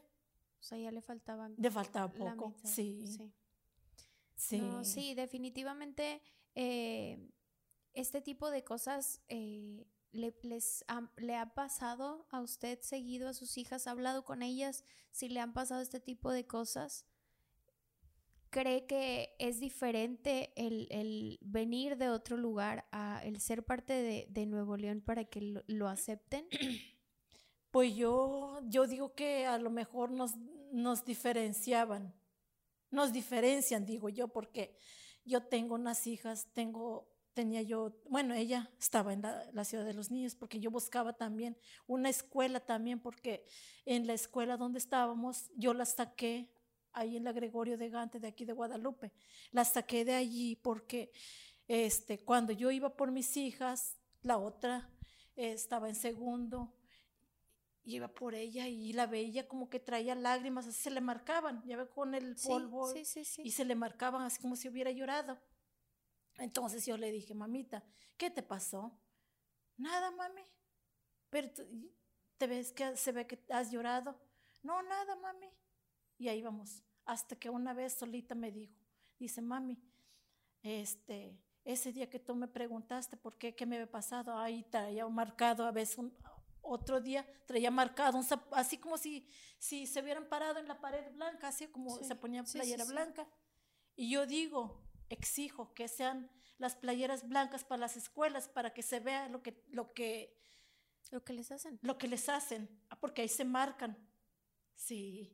O 0.59 0.63
sea, 0.63 0.77
ya 0.77 0.91
le 0.91 1.01
faltaban 1.01 1.55
le 1.57 1.71
faltaba 1.71 2.11
poco. 2.11 2.49
mitad. 2.49 2.69
Sí, 2.69 3.05
sí. 3.07 3.33
sí. 4.35 4.59
No, 4.61 4.83
sí, 4.83 5.13
definitivamente 5.13 6.21
eh, 6.55 7.31
este 7.93 8.21
tipo 8.21 8.49
de 8.51 8.63
cosas 8.63 9.21
eh, 9.29 9.87
le, 10.11 10.35
les 10.43 10.83
ha, 10.87 11.09
le 11.17 11.35
ha 11.35 11.53
pasado 11.53 12.27
a 12.31 12.41
usted 12.41 12.79
seguido 12.81 13.29
a 13.29 13.33
sus 13.33 13.57
hijas, 13.57 13.87
ha 13.87 13.91
hablado 13.91 14.25
con 14.25 14.41
ellas 14.43 14.83
si 15.11 15.29
le 15.29 15.39
han 15.39 15.53
pasado 15.53 15.81
este 15.81 15.99
tipo 15.99 16.31
de 16.31 16.45
cosas. 16.45 17.05
¿Cree 18.49 18.85
que 18.85 19.35
es 19.39 19.59
diferente 19.59 20.53
el, 20.55 20.87
el 20.89 21.37
venir 21.41 21.97
de 21.97 22.09
otro 22.09 22.37
lugar 22.37 22.87
a 22.91 23.21
el 23.23 23.41
ser 23.41 23.63
parte 23.63 23.93
de, 23.93 24.27
de 24.29 24.45
Nuevo 24.45 24.77
León 24.77 25.01
para 25.01 25.25
que 25.25 25.41
lo, 25.41 25.63
lo 25.67 25.87
acepten? 25.87 26.47
Pues 27.69 27.95
yo, 27.95 28.61
yo 28.63 28.87
digo 28.87 29.13
que 29.13 29.45
a 29.45 29.59
lo 29.59 29.69
mejor 29.69 30.09
nos, 30.09 30.35
nos 30.71 31.03
diferenciaban, 31.03 32.13
nos 32.89 33.11
diferencian, 33.11 33.85
digo 33.85 34.09
yo, 34.09 34.29
porque 34.29 34.77
yo 35.25 35.43
tengo 35.43 35.75
unas 35.75 36.07
hijas, 36.07 36.47
tengo, 36.53 37.13
tenía 37.33 37.61
yo, 37.61 38.01
bueno, 38.09 38.33
ella 38.33 38.71
estaba 38.79 39.13
en 39.13 39.21
la, 39.21 39.43
la 39.51 39.65
ciudad 39.65 39.85
de 39.85 39.93
los 39.93 40.09
niños, 40.09 40.33
porque 40.33 40.59
yo 40.59 40.71
buscaba 40.71 41.13
también 41.13 41.57
una 41.85 42.09
escuela 42.09 42.61
también, 42.61 42.99
porque 43.01 43.45
en 43.85 44.07
la 44.07 44.13
escuela 44.13 44.57
donde 44.57 44.79
estábamos, 44.79 45.51
yo 45.55 45.73
la 45.73 45.85
saqué 45.85 46.49
ahí 46.97 47.17
en 47.17 47.23
la 47.23 47.31
Gregorio 47.31 47.77
de 47.77 47.89
Gante, 47.89 48.19
de 48.19 48.27
aquí 48.27 48.45
de 48.45 48.53
Guadalupe, 48.53 49.11
la 49.51 49.63
saqué 49.65 50.03
de 50.03 50.15
allí 50.15 50.55
porque 50.55 51.11
este, 51.67 52.19
cuando 52.19 52.53
yo 52.53 52.71
iba 52.71 52.95
por 52.95 53.11
mis 53.11 53.37
hijas, 53.37 53.97
la 54.21 54.37
otra 54.37 54.89
eh, 55.35 55.51
estaba 55.51 55.89
en 55.89 55.95
segundo, 55.95 56.73
y 57.87 57.95
iba 57.95 58.09
por 58.09 58.35
ella 58.35 58.67
y 58.67 58.91
la 58.91 59.07
veía 59.07 59.47
como 59.47 59.69
que 59.69 59.79
traía 59.79 60.13
lágrimas, 60.13 60.67
así 60.67 60.77
se 60.77 60.91
le 60.91 60.99
marcaban, 60.99 61.63
ya 61.65 61.77
ve 61.77 61.87
con 61.87 62.13
el 62.15 62.35
polvo 62.35 62.91
sí, 62.91 63.05
sí, 63.05 63.23
sí. 63.23 63.43
y 63.45 63.51
se 63.51 63.63
le 63.63 63.75
marcaban 63.75 64.23
así 64.23 64.41
como 64.41 64.57
si 64.57 64.67
hubiera 64.67 64.91
llorado. 64.91 65.39
Entonces 66.37 66.85
yo 66.85 66.97
le 66.97 67.11
dije, 67.11 67.33
mamita, 67.33 67.85
¿qué 68.17 68.29
te 68.29 68.43
pasó? 68.43 68.99
Nada, 69.77 70.11
mami. 70.11 70.43
Pero 71.29 71.49
te 72.37 72.47
ves 72.47 72.73
que 72.73 72.97
se 72.97 73.13
ve 73.13 73.25
que 73.25 73.41
has 73.49 73.71
llorado. 73.71 74.19
No, 74.63 74.83
nada, 74.83 75.15
mami. 75.15 75.49
Y 76.17 76.27
ahí 76.27 76.41
vamos. 76.41 76.83
Hasta 77.07 77.35
que 77.37 77.49
una 77.49 77.73
vez 77.73 77.93
solita 77.93 78.35
me 78.35 78.51
dijo, 78.51 78.73
dice, 79.17 79.41
mami, 79.41 79.81
este, 80.61 81.39
ese 81.63 81.91
día 81.93 82.09
que 82.09 82.19
tú 82.19 82.35
me 82.35 82.47
preguntaste 82.47 83.17
por 83.17 83.37
qué, 83.37 83.55
qué 83.55 83.65
me 83.65 83.77
había 83.77 83.89
pasado, 83.89 84.37
ahí 84.37 84.63
traía 84.69 85.07
marcado 85.07 85.65
a 85.65 85.71
veces 85.71 85.97
un, 85.97 86.13
otro 86.61 86.99
día 86.99 87.25
traía 87.45 87.71
marcado, 87.71 88.17
un 88.17 88.25
zap- 88.25 88.47
así 88.51 88.77
como 88.77 88.97
si, 88.97 89.25
si 89.57 89.87
se 89.87 90.01
hubieran 90.01 90.27
parado 90.27 90.59
en 90.59 90.67
la 90.67 90.81
pared 90.81 91.09
blanca, 91.13 91.47
así 91.47 91.67
como 91.67 91.97
Sí, 91.97 92.03
se 92.03 92.15
ponía 92.15 92.43
sí, 92.45 92.51
sí, 92.51 92.57
playera 92.57 92.85
sí. 92.85 92.91
blanca. 92.91 93.27
Y 93.95 94.09
yo 94.11 94.25
digo, 94.27 94.83
exijo 95.09 95.73
que 95.73 95.87
sean 95.87 96.29
las 96.57 96.75
playeras 96.75 97.27
blancas 97.29 97.63
para 97.63 97.79
las 97.79 97.95
escuelas, 97.95 98.49
para 98.49 98.73
que 98.73 98.83
se 98.83 98.99
vea 98.99 99.29
lo 99.29 99.41
que, 99.41 99.63
lo 99.69 99.93
que, 99.93 100.37
Lo 101.11 101.23
que 101.23 101.31
les 101.33 101.51
hacen. 101.51 101.79
lo 101.81 101.97
que 101.97 102.07
les 102.09 102.27
hacen, 102.27 102.67
ah, 102.89 102.99
porque 102.99 103.21
ahí 103.21 103.29
se 103.29 103.45
marcan. 103.45 103.95
Sí. 104.75 105.33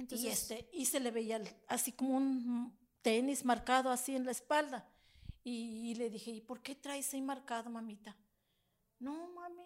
Entonces, 0.00 0.26
y, 0.26 0.28
este, 0.28 0.68
y 0.72 0.86
se 0.86 0.98
le 0.98 1.10
veía 1.10 1.42
así 1.68 1.92
como 1.92 2.16
un 2.16 2.74
tenis 3.02 3.44
marcado 3.44 3.90
así 3.90 4.16
en 4.16 4.24
la 4.24 4.30
espalda. 4.30 4.88
Y, 5.42 5.94
le 5.94 6.10
dije, 6.10 6.30
¿y 6.30 6.40
por 6.40 6.62
qué 6.62 6.74
traes 6.74 7.12
ahí 7.14 7.22
marcado, 7.22 7.70
mamita? 7.70 8.16
No, 8.98 9.28
mami, 9.32 9.64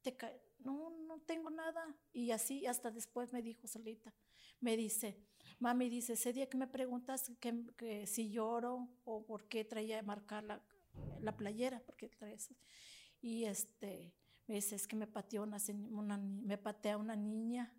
te 0.00 0.16
no, 0.60 0.90
no 0.90 1.20
tengo 1.20 1.50
nada. 1.50 1.96
Y 2.12 2.30
así 2.30 2.66
hasta 2.66 2.90
después 2.90 3.32
me 3.32 3.42
dijo 3.42 3.66
solita, 3.66 4.12
me 4.60 4.76
dice, 4.76 5.16
mami, 5.58 5.88
dice, 5.88 6.12
ese 6.14 6.32
día 6.32 6.48
que 6.48 6.56
me 6.56 6.66
preguntas 6.66 7.30
que, 7.40 7.64
que 7.76 8.06
si 8.06 8.30
lloro 8.30 8.88
o 9.04 9.24
por 9.24 9.48
qué 9.48 9.64
traía 9.64 10.02
marcar 10.02 10.44
la, 10.44 10.62
la 11.20 11.36
playera, 11.36 11.80
porque 11.84 12.08
trae 12.08 12.34
eso. 12.34 12.54
Y 13.20 13.44
este, 13.44 14.14
me 14.46 14.56
dice, 14.56 14.76
es 14.76 14.86
que 14.86 14.96
me 14.96 15.06
pateó 15.06 15.42
una, 15.42 16.16
me 16.16 16.58
patea 16.58 16.96
una 16.96 17.16
niña 17.16 17.72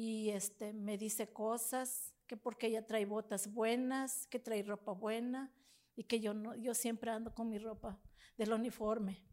y 0.00 0.30
este 0.30 0.72
me 0.72 0.96
dice 0.96 1.32
cosas 1.32 2.14
que 2.28 2.36
porque 2.36 2.68
ella 2.68 2.86
trae 2.86 3.04
botas 3.04 3.52
buenas, 3.52 4.28
que 4.28 4.38
trae 4.38 4.62
ropa 4.62 4.92
buena 4.92 5.52
y 5.96 6.04
que 6.04 6.20
yo 6.20 6.34
no 6.34 6.54
yo 6.54 6.72
siempre 6.72 7.10
ando 7.10 7.34
con 7.34 7.48
mi 7.48 7.58
ropa 7.58 8.00
del 8.36 8.52
uniforme. 8.52 9.24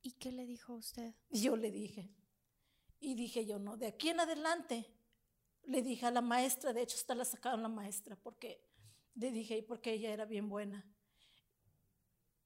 ¿y 0.00 0.12
qué 0.12 0.30
le 0.30 0.46
dijo 0.46 0.74
a 0.74 0.76
usted? 0.76 1.12
Y 1.28 1.42
yo 1.42 1.56
le 1.56 1.72
dije, 1.72 2.14
y 3.00 3.16
dije 3.16 3.44
yo, 3.44 3.58
no, 3.58 3.76
de 3.76 3.88
aquí 3.88 4.10
en 4.10 4.20
adelante, 4.20 4.94
le 5.64 5.82
dije 5.82 6.06
a 6.06 6.12
la 6.12 6.20
maestra, 6.20 6.72
de 6.72 6.82
hecho 6.82 6.94
hasta 6.94 7.16
la 7.16 7.24
sacaron 7.24 7.62
la 7.62 7.68
maestra, 7.68 8.14
porque 8.14 8.64
le 9.16 9.32
dije, 9.32 9.60
porque 9.64 9.92
ella 9.94 10.12
era 10.12 10.24
bien 10.24 10.48
buena. 10.48 10.88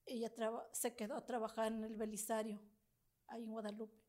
Ella 0.06 0.32
se 0.72 0.96
quedó 0.96 1.16
a 1.16 1.26
trabajar 1.26 1.70
en 1.70 1.84
el 1.84 1.96
Belisario, 1.96 2.58
ahí 3.26 3.44
en 3.44 3.50
Guadalupe, 3.50 3.99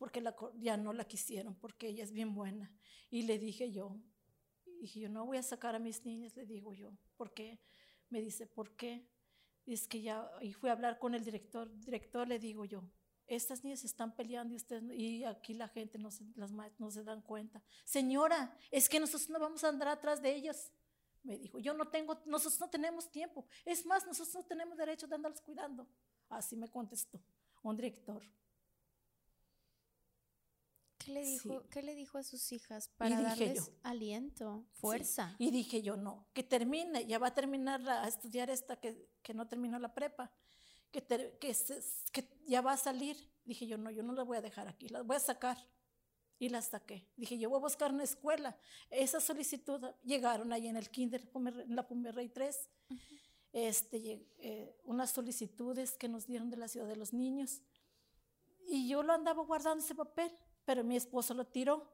porque 0.00 0.22
la, 0.22 0.34
ya 0.56 0.78
no 0.78 0.94
la 0.94 1.04
quisieron, 1.04 1.54
porque 1.56 1.88
ella 1.88 2.02
es 2.02 2.10
bien 2.10 2.34
buena. 2.34 2.72
Y 3.10 3.24
le 3.24 3.38
dije 3.38 3.70
yo, 3.70 4.00
dije 4.80 4.98
yo, 5.00 5.10
no 5.10 5.26
voy 5.26 5.36
a 5.36 5.42
sacar 5.42 5.74
a 5.74 5.78
mis 5.78 6.06
niñas, 6.06 6.34
le 6.36 6.46
digo 6.46 6.72
yo, 6.72 6.96
¿por 7.18 7.34
qué? 7.34 7.60
Me 8.08 8.22
dice, 8.22 8.46
¿por 8.46 8.74
qué? 8.76 9.06
es 9.66 9.86
que 9.86 10.00
ya, 10.00 10.26
y 10.40 10.54
fui 10.54 10.70
a 10.70 10.72
hablar 10.72 10.98
con 10.98 11.14
el 11.14 11.22
director, 11.22 11.70
director 11.84 12.26
le 12.26 12.38
digo 12.38 12.64
yo, 12.64 12.82
estas 13.26 13.62
niñas 13.62 13.84
están 13.84 14.16
peleando 14.16 14.54
y 14.54 14.56
ustedes, 14.56 14.82
y 14.98 15.22
aquí 15.24 15.52
la 15.52 15.68
gente 15.68 15.98
no 15.98 16.10
se, 16.10 16.24
las 16.34 16.50
no 16.50 16.90
se 16.90 17.04
dan 17.04 17.20
cuenta. 17.20 17.62
Señora, 17.84 18.56
es 18.70 18.88
que 18.88 18.98
nosotros 19.00 19.28
no 19.28 19.38
vamos 19.38 19.62
a 19.64 19.68
andar 19.68 19.88
atrás 19.88 20.22
de 20.22 20.34
ellos. 20.34 20.72
Me 21.22 21.36
dijo, 21.36 21.58
yo 21.58 21.74
no 21.74 21.88
tengo, 21.88 22.18
nosotros 22.24 22.58
no 22.58 22.70
tenemos 22.70 23.12
tiempo. 23.12 23.46
Es 23.66 23.84
más, 23.84 24.06
nosotros 24.06 24.34
no 24.34 24.44
tenemos 24.46 24.78
derecho 24.78 25.06
de 25.06 25.14
andarlos 25.14 25.42
cuidando. 25.42 25.86
Así 26.30 26.56
me 26.56 26.70
contestó 26.70 27.22
un 27.62 27.76
director. 27.76 28.24
¿Qué 31.04 31.12
le 31.12 31.24
dijo, 31.24 31.64
¿qué 31.70 31.82
le 31.82 31.94
dijo 31.94 32.18
a 32.18 32.22
sus 32.22 32.52
hijas 32.52 32.88
para 32.98 33.22
darles 33.22 33.72
aliento, 33.82 34.66
fuerza? 34.72 35.34
Y 35.38 35.50
dije 35.50 35.80
yo, 35.80 35.96
no, 35.96 36.26
que 36.34 36.42
termine, 36.42 37.06
ya 37.06 37.18
va 37.18 37.28
a 37.28 37.34
terminar 37.34 37.80
a 37.88 38.06
estudiar 38.06 38.50
esta 38.50 38.78
que, 38.78 39.08
que 39.22 39.32
no 39.32 39.48
terminó 39.48 39.78
la 39.78 39.94
prepa, 39.94 40.30
que, 40.90 41.02
que, 41.02 41.56
que, 42.12 42.28
ya 42.46 42.60
va 42.60 42.72
a 42.72 42.76
salir. 42.76 43.16
Dije 43.46 43.66
yo, 43.66 43.78
no, 43.78 43.90
yo 43.90 44.02
no 44.02 44.12
la 44.12 44.24
voy 44.24 44.36
a 44.36 44.42
dejar 44.42 44.68
aquí, 44.68 44.88
la 44.88 45.00
voy 45.00 45.16
a 45.16 45.20
sacar. 45.20 45.56
Y 46.38 46.48
la 46.48 46.62
saqué. 46.62 47.06
Dije, 47.16 47.38
yo 47.38 47.50
voy 47.50 47.58
a 47.58 47.60
buscar 47.60 47.92
una 47.92 48.04
escuela. 48.04 48.56
Esa 48.88 49.20
solicitud 49.20 49.84
llegaron 50.02 50.54
ahí 50.54 50.68
en 50.68 50.76
el 50.76 50.88
kinder, 50.88 51.30
en 51.34 51.76
la 51.76 51.86
Pumerrey 51.86 52.30
3, 52.30 52.70
este, 53.52 54.26
eh, 54.38 54.74
unas 54.84 55.10
solicitudes 55.10 55.98
que 55.98 56.08
nos 56.08 56.26
dieron 56.26 56.48
de 56.48 56.56
la 56.56 56.66
ciudad 56.66 56.86
de 56.86 56.96
los 56.96 57.12
niños. 57.12 57.60
Y 58.66 58.88
yo 58.88 59.02
lo 59.02 59.12
andaba 59.12 59.42
guardando 59.42 59.84
ese 59.84 59.94
papel 59.94 60.32
pero 60.70 60.84
mi 60.84 60.94
esposo 60.94 61.34
lo 61.34 61.48
tiró. 61.48 61.92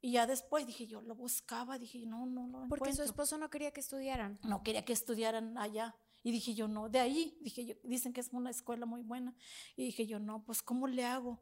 Y 0.00 0.10
ya 0.10 0.26
después 0.26 0.66
dije 0.66 0.88
yo, 0.88 1.00
lo 1.02 1.14
buscaba, 1.14 1.78
dije, 1.78 2.04
no, 2.04 2.26
no, 2.26 2.48
no. 2.48 2.66
Porque 2.68 2.92
su 2.92 3.04
esposo 3.04 3.38
no 3.38 3.48
quería 3.48 3.70
que 3.70 3.78
estudiaran. 3.78 4.40
No 4.42 4.64
quería 4.64 4.84
que 4.84 4.92
estudiaran 4.92 5.56
allá. 5.56 5.94
Y 6.24 6.32
dije 6.32 6.52
yo, 6.52 6.66
no, 6.66 6.88
de 6.88 6.98
ahí, 6.98 7.38
dije 7.40 7.64
yo, 7.64 7.74
dicen 7.84 8.12
que 8.12 8.20
es 8.20 8.32
una 8.32 8.50
escuela 8.50 8.86
muy 8.86 9.02
buena. 9.02 9.36
Y 9.76 9.84
dije 9.84 10.04
yo, 10.08 10.18
no, 10.18 10.44
pues 10.44 10.62
¿cómo 10.62 10.88
le 10.88 11.04
hago? 11.04 11.40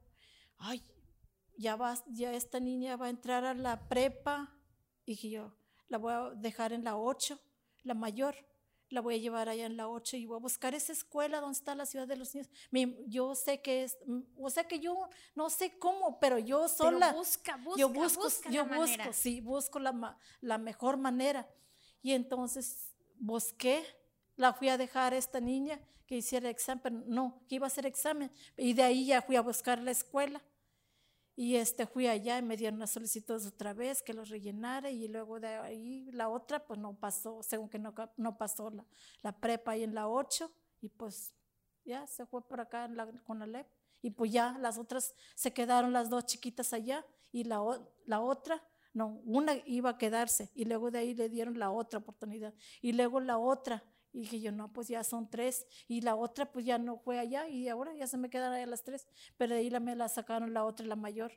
Ay, 0.59 0.83
ya 1.57 1.77
va, 1.77 1.95
ya 2.09 2.35
esta 2.35 2.61
niña 2.61 2.97
va 2.97 3.07
a 3.07 3.11
entrar 3.11 3.47
a 3.47 3.55
la 3.55 3.89
prepa. 3.89 4.55
Dije 5.07 5.31
yo, 5.31 5.57
la 5.89 5.97
voy 5.97 6.13
a 6.13 6.31
dejar 6.37 6.75
en 6.75 6.85
la 6.85 6.99
8, 6.99 7.41
la 7.85 7.95
mayor 7.95 8.37
la 8.89 9.01
voy 9.01 9.17
a 9.17 9.19
llevar 9.19 9.49
allá 9.49 9.67
en 9.67 9.77
la 9.77 9.89
8 9.89 10.17
y 10.17 10.27
voy 10.27 10.37
a 10.37 10.41
buscar 10.41 10.75
esa 10.75 10.93
escuela 10.93 11.41
donde 11.41 11.57
está 11.59 11.75
la 11.75 11.87
ciudad 11.87 12.07
de 12.07 12.17
los 12.17 12.35
niños. 12.35 12.49
yo 13.07 13.35
sé 13.35 13.61
que 13.61 13.85
es, 13.85 13.99
mm, 14.07 14.21
o 14.37 14.51
sea 14.51 14.65
que 14.65 14.79
yo 14.79 15.09
no 15.35 15.51
sé 15.51 15.79
cómo, 15.79 16.19
pero 16.21 16.39
yo 16.39 16.69
sola. 16.69 17.13
busca, 17.13 17.57
busca, 17.57 17.81
yo 17.81 17.89
busco, 17.89 18.23
busca 18.23 18.51
yo 18.51 18.65
busco, 18.65 19.13
sí, 19.13 19.41
busco 19.41 19.79
la, 19.79 20.19
la 20.41 20.59
mejor 20.59 20.97
manera. 20.97 21.49
Y 22.03 22.13
entonces 22.13 22.93
busqué, 23.19 23.85
la 24.37 24.53
fui 24.53 24.69
a 24.69 24.79
dejar 24.79 25.13
a 25.13 25.17
esta 25.17 25.41
niña 25.41 25.81
que 26.07 26.17
hiciera 26.17 26.49
examen, 26.49 27.05
no, 27.07 27.43
que 27.49 27.57
iba 27.57 27.67
a 27.67 27.69
hacer 27.69 27.87
examen. 27.87 28.31
Y 28.57 28.75
de 28.75 28.83
ahí 28.83 29.07
ya 29.07 29.23
fui 29.23 29.37
a 29.37 29.43
buscar 29.43 29.81
la 29.83 29.91
escuela. 29.91 30.43
Y 31.39 31.57
este, 31.57 31.87
fui 31.87 32.07
allá 32.07 32.39
y 32.39 32.43
me 32.43 32.57
dieron 32.57 32.79
las 32.79 32.91
solicitudes 32.91 33.47
otra 33.47 33.75
vez 33.75 34.03
que 34.03 34.15
los 34.15 34.31
rellenara 34.31 34.91
y 34.91 35.07
luego 35.07 35.39
de 35.39 35.49
ahí 35.49 36.11
la 36.13 36.31
otra 36.31 36.65
pues 36.65 36.81
no 36.81 36.95
pasó, 36.95 37.43
según 37.43 37.69
que 37.69 37.79
no, 37.79 37.95
no 38.17 38.39
pasó 38.39 38.71
la, 38.71 38.87
la, 39.23 39.39
prepa 39.39 39.73
ahí 39.73 39.83
en 39.83 39.95
la 39.95 40.09
8 40.09 40.51
y 40.81 40.89
pues 40.89 41.35
ya 41.85 42.07
se 42.07 42.25
fue 42.25 42.41
por 42.41 42.61
acá 42.61 42.87
en 42.87 42.97
la, 42.97 43.07
con 43.25 43.39
la 43.39 43.47
LEP 43.47 43.67
y 44.01 44.11
pues 44.11 44.33
ya 44.33 44.57
las 44.59 44.79
otras 44.79 45.15
se 45.35 45.53
quedaron 45.53 45.93
las 45.93 46.09
dos 46.09 46.25
chiquitas 46.25 46.73
allá 46.73 47.05
y 47.33 47.45
la, 47.45 47.61
la 48.07 48.21
otra, 48.21 48.63
no, 48.95 49.21
una 49.27 49.57
iba 49.67 49.91
a 49.91 49.99
quedarse 49.99 50.51
y 50.55 50.65
luego 50.65 50.91
de 50.91 51.01
ahí 51.01 51.15
le 51.15 51.29
dieron 51.29 51.59
la 51.59 51.71
otra 51.71 51.99
oportunidad 51.99 52.55
y 52.81 52.93
luego 52.93 53.21
la 53.21 53.37
otra 53.37 53.85
y 54.17 54.21
dije 54.21 54.41
yo, 54.41 54.51
no, 54.51 54.73
pues 54.73 54.89
ya 54.89 55.05
son 55.05 55.29
tres. 55.29 55.67
Y 55.89 56.01
la 56.01 56.17
otra, 56.17 56.51
pues 56.51 56.65
ya 56.65 56.79
no 56.79 56.97
fue 56.97 57.19
allá 57.19 57.49
y 57.49 57.69
ahora 57.69 57.95
ya 57.95 58.07
se 58.07 58.17
me 58.17 58.31
quedan 58.31 58.51
allá 58.51 58.65
las 58.65 58.83
tres. 58.83 59.07
Pero 59.37 59.53
de 59.53 59.61
ahí 59.61 59.69
la, 59.69 59.79
me 59.79 59.95
la 59.95 60.09
sacaron 60.09 60.55
la 60.55 60.65
otra, 60.65 60.87
la 60.87 60.97
mayor, 60.97 61.33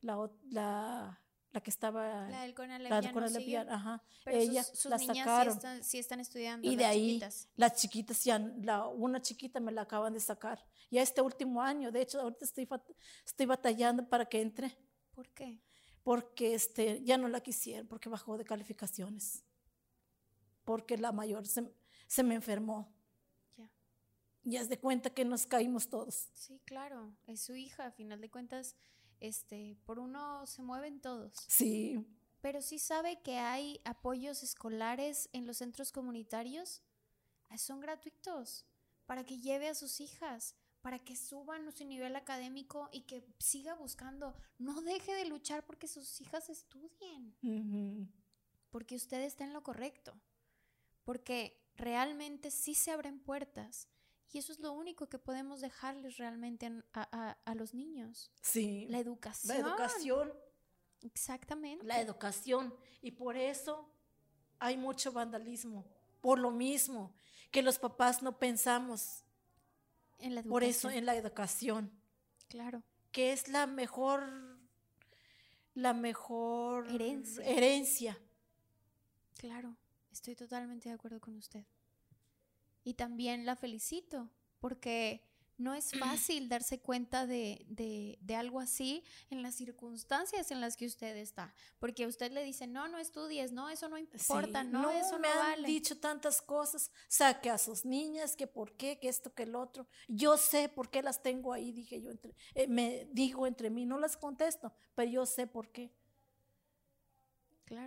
la, 0.00 0.28
la, 0.50 1.22
la 1.52 1.60
que 1.60 1.70
estaba... 1.70 2.28
La 2.28 2.42
del 2.42 2.52
Conalep 2.52 2.90
la 2.90 3.74
ajá. 3.74 4.02
Pero 4.24 4.38
Ella 4.38 4.64
sus, 4.64 4.86
la 4.86 4.98
sacaron. 4.98 5.60
Sí 5.84 5.98
están, 5.98 6.18
estudiando. 6.18 6.68
Y 6.68 6.74
de 6.74 6.84
ahí, 6.84 7.22
las 7.54 7.76
chiquitas 7.76 8.24
ya, 8.24 8.40
la, 8.40 8.88
una 8.88 9.22
chiquita 9.22 9.60
me 9.60 9.70
la 9.70 9.82
acaban 9.82 10.12
de 10.12 10.18
sacar. 10.18 10.66
Ya 10.90 11.02
este 11.02 11.20
último 11.20 11.62
año, 11.62 11.92
de 11.92 12.02
hecho, 12.02 12.20
ahorita 12.20 12.44
estoy, 12.44 12.68
estoy 13.24 13.46
batallando 13.46 14.08
para 14.08 14.26
que 14.26 14.40
entre. 14.40 14.76
¿Por 15.14 15.28
qué? 15.28 15.62
Porque 16.02 16.54
este, 16.54 17.04
ya 17.04 17.18
no 17.18 17.28
la 17.28 17.40
quisieron, 17.40 17.86
porque 17.86 18.08
bajó 18.08 18.36
de 18.36 18.44
calificaciones. 18.44 19.44
Porque 20.64 20.98
la 20.98 21.12
mayor 21.12 21.46
se, 21.46 21.72
se 22.06 22.22
me 22.22 22.34
enfermó. 22.34 22.92
Ya. 23.56 23.70
Y 24.44 24.56
haz 24.56 24.68
de 24.68 24.78
cuenta 24.78 25.10
que 25.10 25.24
nos 25.24 25.46
caímos 25.46 25.88
todos. 25.88 26.28
Sí, 26.34 26.60
claro, 26.64 27.16
es 27.26 27.40
su 27.40 27.54
hija, 27.54 27.86
a 27.86 27.90
final 27.90 28.20
de 28.20 28.30
cuentas, 28.30 28.76
este, 29.20 29.76
por 29.84 29.98
uno 29.98 30.46
se 30.46 30.62
mueven 30.62 31.00
todos. 31.00 31.32
Sí. 31.48 32.04
Pero 32.40 32.62
sí 32.62 32.78
sabe 32.78 33.20
que 33.22 33.38
hay 33.38 33.80
apoyos 33.84 34.42
escolares 34.42 35.28
en 35.32 35.46
los 35.46 35.58
centros 35.58 35.90
comunitarios. 35.90 36.82
Ah, 37.48 37.58
son 37.58 37.80
gratuitos 37.80 38.64
para 39.06 39.24
que 39.24 39.38
lleve 39.38 39.68
a 39.68 39.74
sus 39.74 40.00
hijas, 40.00 40.54
para 40.80 40.98
que 40.98 41.16
suban 41.16 41.72
su 41.72 41.84
nivel 41.84 42.14
académico 42.14 42.88
y 42.92 43.02
que 43.02 43.24
siga 43.38 43.74
buscando. 43.74 44.36
No 44.58 44.80
deje 44.82 45.12
de 45.14 45.24
luchar 45.24 45.64
porque 45.64 45.88
sus 45.88 46.20
hijas 46.20 46.48
estudien. 46.48 47.34
Porque 48.70 48.96
usted 48.96 49.22
está 49.22 49.44
en 49.44 49.52
lo 49.52 49.62
correcto. 49.62 50.20
Porque 51.04 51.65
realmente 51.76 52.50
sí 52.50 52.74
se 52.74 52.90
abren 52.90 53.18
puertas. 53.18 53.88
Y 54.32 54.38
eso 54.38 54.52
es 54.52 54.58
lo 54.58 54.72
único 54.72 55.08
que 55.08 55.18
podemos 55.18 55.60
dejarles 55.60 56.16
realmente 56.16 56.70
a, 56.92 57.54
los 57.54 57.74
niños. 57.74 58.30
Sí. 58.42 58.86
La 58.88 58.98
educación. 58.98 59.56
La 59.56 59.68
educación. 59.68 60.32
Exactamente. 61.02 61.86
La 61.86 62.00
educación. 62.00 62.74
Y 63.02 63.12
por 63.12 63.36
eso 63.36 63.88
hay 64.58 64.76
mucho 64.76 65.12
vandalismo. 65.12 65.86
Por 66.20 66.38
lo 66.38 66.50
mismo 66.50 67.14
que 67.50 67.62
los 67.62 67.78
papás 67.78 68.22
no 68.22 68.38
pensamos. 68.38 69.22
En 70.18 70.34
la 70.34 70.40
educación. 70.40 70.50
Por 70.50 70.64
eso 70.64 70.90
en 70.90 71.06
la 71.06 71.14
educación. 71.14 71.92
Claro. 72.48 72.82
Que 73.12 73.32
es 73.32 73.48
la 73.48 73.66
mejor, 73.66 74.58
la 75.74 75.94
mejor 75.94 76.90
herencia. 76.90 77.44
herencia. 77.44 78.18
Claro. 79.38 79.76
Estoy 80.16 80.34
totalmente 80.34 80.88
de 80.88 80.94
acuerdo 80.94 81.20
con 81.20 81.36
usted. 81.36 81.66
Y 82.84 82.94
también 82.94 83.44
la 83.44 83.54
felicito, 83.54 84.30
porque 84.60 85.22
no 85.58 85.74
es 85.74 85.90
fácil 86.00 86.48
darse 86.48 86.80
cuenta 86.80 87.26
de, 87.26 87.66
de, 87.68 88.34
algo 88.34 88.58
así 88.58 89.04
en 89.28 89.42
las 89.42 89.56
circunstancias 89.56 90.50
en 90.50 90.62
las 90.62 90.78
que 90.78 90.86
usted 90.86 91.14
está. 91.18 91.54
Porque 91.78 92.06
usted 92.06 92.32
le 92.32 92.42
dice, 92.44 92.66
no, 92.66 92.88
no 92.88 92.96
estudies, 92.96 93.52
no, 93.52 93.68
eso 93.68 93.90
no 93.90 93.98
importa, 93.98 94.64
no, 94.64 94.90
eso 94.90 95.18
me 95.18 95.28
no 95.28 95.42
han 95.42 95.62
dicho 95.64 95.98
tantas 95.98 96.40
cosas, 96.40 96.90
saque 97.08 97.50
a 97.50 97.58
sus 97.58 97.84
niñas, 97.84 98.36
que 98.36 98.46
por 98.46 98.72
qué, 98.72 98.98
que 98.98 99.10
esto, 99.10 99.34
que 99.34 99.42
el 99.42 99.54
otro. 99.54 99.86
Yo 100.08 100.38
sé 100.38 100.70
por 100.70 100.88
qué 100.88 101.02
las 101.02 101.22
tengo 101.22 101.52
ahí, 101.52 101.72
dije 101.72 102.00
yo, 102.00 102.10
entre, 102.10 102.34
eh, 102.54 102.66
me 102.66 103.06
digo 103.12 103.46
entre 103.46 103.68
mí, 103.68 103.84
no 103.84 103.98
las 103.98 104.16
contesto, 104.16 104.72
pero 104.94 105.10
yo 105.10 105.26
sé 105.26 105.46
por 105.46 105.70
qué. 105.72 105.92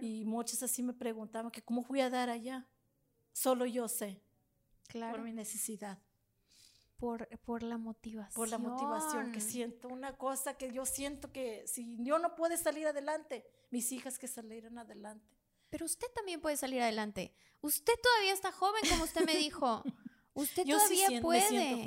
Y 0.02 0.26
muchos 0.26 0.62
así 0.64 0.84
me 0.84 0.94
preguntaban 0.94 1.52
que 1.52 1.62
cómo 1.62 1.84
fui 1.84 2.02
a 2.02 2.10
dar 2.10 2.30
allá. 2.30 2.68
Solo 3.32 3.66
yo 3.66 3.88
sé. 3.88 4.22
Claro. 4.88 5.18
Por 5.18 5.26
mi 5.26 5.34
necesidad. 5.34 6.00
Por, 6.98 7.28
por 7.40 7.64
la 7.64 7.78
motivación. 7.78 8.36
Por 8.36 8.50
la 8.50 8.58
motivación 8.58 9.32
que 9.32 9.40
siento. 9.40 9.88
Una 9.88 10.18
cosa 10.18 10.58
que 10.58 10.74
yo 10.74 10.86
siento 10.86 11.32
que 11.32 11.66
si 11.66 11.98
yo 12.04 12.20
no 12.20 12.36
puedo 12.36 12.58
salir 12.58 12.88
adelante, 12.88 13.46
mis 13.70 13.92
hijas 13.92 14.20
que 14.20 14.28
salieran 14.28 14.78
adelante. 14.78 15.38
Pero 15.70 15.86
usted 15.86 16.08
también 16.14 16.42
puede 16.42 16.58
salir 16.58 16.82
adelante. 16.82 17.34
Usted 17.62 17.94
todavía 18.02 18.34
está 18.34 18.52
joven, 18.52 18.82
como 18.90 19.04
usted 19.04 19.26
me 19.26 19.36
dijo. 19.36 19.84
Usted 20.34 20.66
todavía 20.66 21.22
puede. 21.22 21.86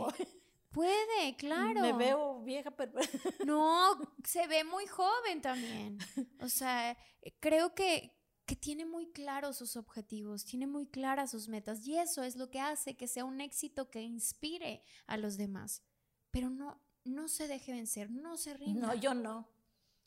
Puede, 0.72 1.36
claro. 1.36 1.80
Me 1.80 1.92
veo 1.92 2.42
vieja, 2.42 2.70
pero... 2.70 2.92
No, 3.46 3.94
se 4.24 4.46
ve 4.46 4.64
muy 4.64 4.86
joven 4.86 5.40
también. 5.42 5.98
O 6.40 6.48
sea, 6.48 6.96
creo 7.40 7.74
que, 7.74 8.16
que 8.46 8.56
tiene 8.56 8.86
muy 8.86 9.10
claros 9.12 9.58
sus 9.58 9.76
objetivos, 9.76 10.44
tiene 10.44 10.66
muy 10.66 10.86
claras 10.86 11.30
sus 11.30 11.48
metas 11.48 11.86
y 11.86 11.98
eso 11.98 12.22
es 12.22 12.36
lo 12.36 12.50
que 12.50 12.60
hace 12.60 12.96
que 12.96 13.06
sea 13.06 13.24
un 13.24 13.40
éxito 13.40 13.90
que 13.90 14.00
inspire 14.00 14.82
a 15.06 15.16
los 15.16 15.36
demás. 15.36 15.82
Pero 16.30 16.48
no, 16.48 16.80
no 17.04 17.28
se 17.28 17.48
deje 17.48 17.72
vencer, 17.72 18.10
no 18.10 18.36
se 18.36 18.54
rinda. 18.54 18.88
No, 18.88 18.94
yo 18.94 19.14
no. 19.14 19.48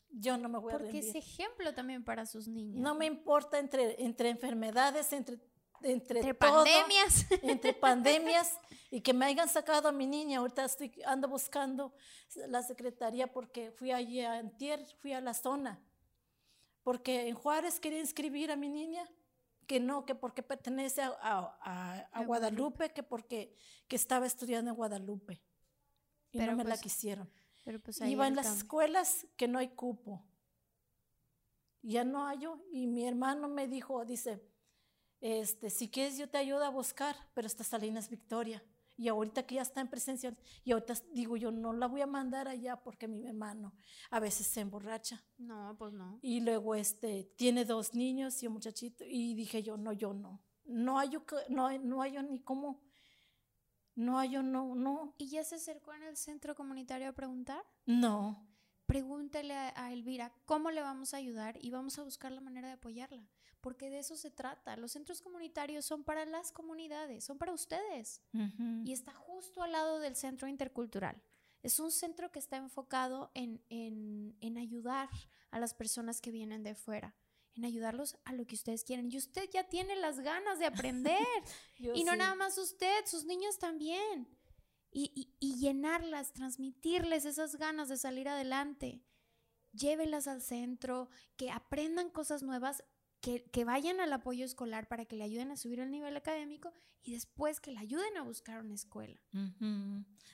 Yo 0.10 0.38
no 0.38 0.50
me 0.50 0.60
voy 0.60 0.74
a 0.74 0.78
rendir. 0.78 1.04
Porque 1.04 1.10
es 1.10 1.16
ejemplo 1.16 1.74
también 1.74 2.04
para 2.04 2.26
sus 2.26 2.48
niños. 2.48 2.82
No 2.82 2.96
me 2.96 3.06
importa 3.06 3.60
entre, 3.60 4.02
entre 4.04 4.30
enfermedades, 4.30 5.12
entre 5.14 5.40
entre, 5.86 6.34
pandemias. 6.34 7.26
Entre 7.44 7.74
pandemias 7.74 8.60
y 8.92 9.02
que 9.02 9.14
me 9.14 9.26
hayan 9.26 9.48
sacado 9.48 9.90
a 9.90 9.92
mi 9.92 10.08
niña. 10.08 10.40
Ahorita 10.40 10.66
estoy, 10.66 10.92
ando 11.06 11.28
buscando 11.28 11.94
la 12.48 12.62
secretaría 12.64 13.32
porque 13.32 13.72
fui 13.72 13.92
allí 13.92 14.22
a 14.22 14.38
Antier, 14.40 14.86
fui 15.00 15.14
a 15.14 15.22
la 15.22 15.34
zona. 15.34 15.80
Porque 16.84 17.28
en 17.28 17.36
Juárez 17.36 17.80
quería 17.80 18.00
inscribir 18.00 18.52
a 18.52 18.56
mi 18.56 18.70
niña, 18.70 19.10
que 19.68 19.80
no, 19.80 20.06
que 20.06 20.16
porque 20.16 20.44
pertenece 20.44 21.02
a, 21.02 22.10
Guadalupe, 22.26 22.92
que 22.92 23.04
porque 23.04 23.56
que 23.88 23.96
estaba 23.96 24.26
estudiando 24.26 24.72
en 24.72 24.78
Guadalupe. 24.78 25.42
Y 26.32 26.40
no 26.40 26.56
me 26.56 26.64
la 26.64 26.72
pues, 26.72 26.82
quisieron. 26.82 27.32
Pero 27.64 27.80
pues 27.80 28.02
Iba 28.02 28.28
en 28.28 28.36
las 28.36 28.58
escuelas 28.58 29.26
que 29.38 29.48
no 29.48 29.58
hay 29.58 29.70
cupo. 29.70 30.24
Ya 31.82 32.04
no 32.04 32.26
hay 32.26 32.40
yo. 32.40 32.60
Y 32.72 32.88
mi 32.88 33.08
hermano 33.08 33.48
me 33.48 33.68
dijo, 33.68 34.06
dice, 34.06 34.42
este, 35.26 35.72
si 35.72 35.90
quieres 35.90 36.20
yo 36.20 36.30
te 36.30 36.38
ayudo 36.38 36.64
a 36.64 36.70
buscar, 36.70 37.16
pero 37.34 37.48
esta 37.48 37.64
Salinas 37.64 38.10
Victoria. 38.12 38.64
Y 38.96 39.08
ahorita 39.08 39.44
que 39.44 39.56
ya 39.56 39.64
está 39.64 39.82
en 39.82 39.88
presencia, 39.88 40.38
y 40.64 40.72
ahorita 40.72 40.94
digo 41.14 41.36
yo, 41.36 41.50
no 41.50 41.74
la 41.74 41.88
voy 41.88 42.02
a 42.02 42.06
mandar 42.06 42.48
allá 42.48 42.76
porque 42.84 43.08
mi 43.08 43.26
hermano 43.26 43.74
a 44.12 44.20
veces 44.20 44.46
se 44.46 44.62
emborracha. 44.62 45.26
No, 45.40 45.76
pues 45.80 45.94
no. 45.94 46.20
Y 46.22 46.42
luego 46.42 46.76
este, 46.76 47.24
tiene 47.38 47.66
dos 47.66 47.96
niños 47.96 48.44
y 48.44 48.46
un 48.46 48.54
muchachito, 48.54 49.04
y 49.04 49.34
dije 49.34 49.64
yo, 49.64 49.78
no, 49.78 49.94
yo 49.94 50.14
no. 50.14 50.44
No 50.64 51.00
hay, 51.00 51.10
no, 51.50 51.76
no 51.80 52.02
hay 52.04 52.18
ni 52.22 52.40
cómo, 52.42 52.84
no 53.96 54.20
hay, 54.20 54.30
no, 54.30 54.76
no. 54.76 55.16
¿Y 55.18 55.30
ya 55.30 55.44
se 55.44 55.56
acercó 55.56 55.92
en 55.96 56.04
el 56.04 56.18
centro 56.18 56.54
comunitario 56.54 57.10
a 57.10 57.14
preguntar? 57.14 57.66
No. 57.88 58.48
Pregúntele 58.86 59.56
a 59.56 59.92
Elvira 59.92 60.36
cómo 60.46 60.70
le 60.70 60.82
vamos 60.82 61.16
a 61.16 61.18
ayudar 61.18 61.58
y 61.60 61.72
vamos 61.72 61.98
a 61.98 62.04
buscar 62.04 62.32
la 62.32 62.42
manera 62.42 62.68
de 62.68 62.76
apoyarla 62.76 63.28
porque 63.66 63.90
de 63.90 63.98
eso 63.98 64.16
se 64.16 64.30
trata. 64.30 64.78
Los 64.78 64.92
centros 64.92 65.24
comunitarios 65.24 65.86
son 65.86 66.04
para 66.04 66.24
las 66.24 66.52
comunidades, 66.52 67.24
son 67.24 67.40
para 67.40 67.52
ustedes. 67.52 68.22
Y 68.84 68.92
está 68.92 69.12
justo 69.12 69.64
al 69.64 69.72
lado 69.72 69.98
del 69.98 70.16
centro 70.16 70.48
intercultural. 70.48 71.20
Es 71.64 71.80
un 71.80 71.90
centro 71.90 72.32
que 72.32 72.38
está 72.38 72.58
enfocado 72.58 73.32
en, 73.34 73.64
en, 73.70 74.58
ayudar 74.60 75.10
a 75.50 75.60
las 75.60 75.74
personas 75.74 76.22
que 76.22 76.30
vienen 76.30 76.62
de 76.62 76.76
fuera, 76.76 77.16
en 77.56 77.66
ayudarlos 77.66 78.20
a 78.24 78.34
lo 78.34 78.46
que 78.46 78.54
ustedes 78.54 78.84
quieren. 78.84 79.12
Y 79.12 79.18
usted 79.18 79.50
ya 79.52 79.68
tiene 79.68 79.96
las 79.96 80.20
ganas 80.20 80.60
de 80.60 80.68
aprender. 80.68 81.26
y 81.80 82.04
no 82.04 82.16
nada 82.16 82.36
más 82.36 82.60
usted, 82.60 83.04
sus 83.08 83.26
niños 83.26 83.58
también. 83.58 84.28
Y, 84.92 85.34
y 85.40 85.56
llenarlas, 85.58 86.34
transmitirles 86.34 87.26
esas 87.26 87.56
ganas 87.56 87.90
de 87.90 87.98
salir 87.98 88.30
adelante 88.30 89.02
llévelas 89.76 90.28
al 90.28 90.42
centro, 90.42 91.10
que 91.38 91.52
aprendan 91.52 92.10
cosas 92.10 92.44
nuevas 92.44 92.84
que, 93.52 93.66
vayan 93.66 94.00
al 94.00 94.14
apoyo 94.14 94.46
escolar 94.46 94.88
para 94.88 95.06
que 95.06 95.16
le 95.16 95.24
ayuden 95.24 95.52
a 95.52 95.58
subir 95.58 95.80
el 95.80 95.90
nivel 95.90 96.16
académico 96.16 96.72
y 97.02 97.14
después 97.14 97.60
que 97.60 97.72
le 97.72 97.80
ayuden 97.80 98.18
a 98.18 98.22
buscar 98.22 98.62
una 98.62 98.76
escuela. 98.76 99.20